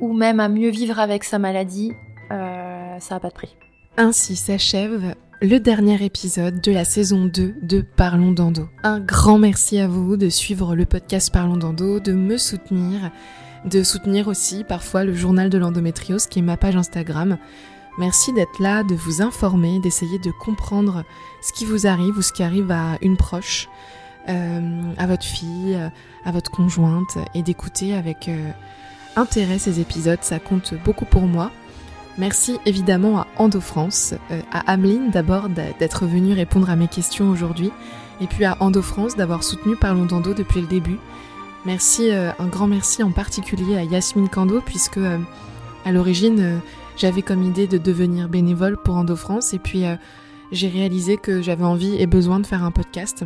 ou 0.00 0.12
même 0.12 0.38
à 0.38 0.50
mieux 0.50 0.68
vivre 0.68 0.98
avec 0.98 1.24
sa 1.24 1.38
maladie, 1.38 1.92
ça 2.28 3.14
n'a 3.14 3.20
pas 3.20 3.28
de 3.28 3.34
prix. 3.34 3.56
Ainsi 3.96 4.36
s'achève 4.36 5.14
le 5.40 5.58
dernier 5.58 6.04
épisode 6.04 6.60
de 6.60 6.72
la 6.72 6.84
saison 6.84 7.24
2 7.24 7.54
de 7.62 7.80
Parlons 7.80 8.32
d'Endo. 8.32 8.68
Un 8.82 9.00
grand 9.00 9.38
merci 9.38 9.78
à 9.78 9.88
vous 9.88 10.18
de 10.18 10.28
suivre 10.28 10.74
le 10.74 10.84
podcast 10.84 11.32
Parlons 11.32 11.56
d'Endo, 11.56 12.00
de 12.00 12.12
me 12.12 12.36
soutenir 12.36 13.10
de 13.64 13.82
soutenir 13.82 14.28
aussi 14.28 14.64
parfois 14.64 15.04
le 15.04 15.14
journal 15.14 15.50
de 15.50 15.58
l'endométriose 15.58 16.26
qui 16.26 16.38
est 16.38 16.42
ma 16.42 16.56
page 16.56 16.76
Instagram. 16.76 17.38
Merci 17.98 18.32
d'être 18.32 18.60
là, 18.60 18.82
de 18.82 18.94
vous 18.94 19.20
informer, 19.20 19.78
d'essayer 19.80 20.18
de 20.18 20.30
comprendre 20.30 21.04
ce 21.42 21.52
qui 21.52 21.64
vous 21.64 21.86
arrive 21.86 22.16
ou 22.16 22.22
ce 22.22 22.32
qui 22.32 22.42
arrive 22.42 22.70
à 22.70 22.96
une 23.02 23.16
proche, 23.16 23.68
euh, 24.28 24.92
à 24.96 25.06
votre 25.06 25.24
fille, 25.24 25.78
à 26.24 26.30
votre 26.30 26.50
conjointe 26.50 27.18
et 27.34 27.42
d'écouter 27.42 27.94
avec 27.94 28.28
euh, 28.28 28.50
intérêt 29.16 29.58
ces 29.58 29.80
épisodes, 29.80 30.20
ça 30.22 30.38
compte 30.38 30.74
beaucoup 30.84 31.04
pour 31.04 31.22
moi. 31.22 31.50
Merci 32.18 32.58
évidemment 32.66 33.20
à 33.20 33.26
Endo 33.36 33.60
France, 33.60 34.14
euh, 34.30 34.40
à 34.52 34.70
Ameline 34.70 35.10
d'abord 35.10 35.48
d'être 35.48 36.06
venue 36.06 36.34
répondre 36.34 36.68
à 36.68 36.76
mes 36.76 36.88
questions 36.88 37.30
aujourd'hui, 37.30 37.70
et 38.20 38.26
puis 38.26 38.44
à 38.44 38.56
Endo 38.60 38.82
France 38.82 39.16
d'avoir 39.16 39.42
soutenu 39.42 39.76
Parlons 39.76 40.06
d'Endo 40.06 40.34
depuis 40.34 40.60
le 40.60 40.66
début. 40.66 40.98
Merci, 41.66 42.10
euh, 42.10 42.30
un 42.38 42.46
grand 42.46 42.66
merci 42.66 43.02
en 43.02 43.10
particulier 43.10 43.76
à 43.76 43.84
Yasmine 43.84 44.30
Kando, 44.30 44.62
puisque 44.64 44.96
euh, 44.96 45.18
à 45.84 45.92
l'origine, 45.92 46.40
euh, 46.40 46.58
j'avais 46.96 47.20
comme 47.20 47.42
idée 47.42 47.66
de 47.66 47.76
devenir 47.76 48.30
bénévole 48.30 48.78
pour 48.82 48.96
Endo 48.96 49.14
France, 49.14 49.52
et 49.52 49.58
puis 49.58 49.84
j'ai 50.52 50.68
réalisé 50.68 51.16
que 51.16 51.40
j'avais 51.40 51.64
envie 51.64 51.96
et 51.96 52.06
besoin 52.06 52.40
de 52.40 52.46
faire 52.46 52.64
un 52.64 52.70
podcast. 52.70 53.24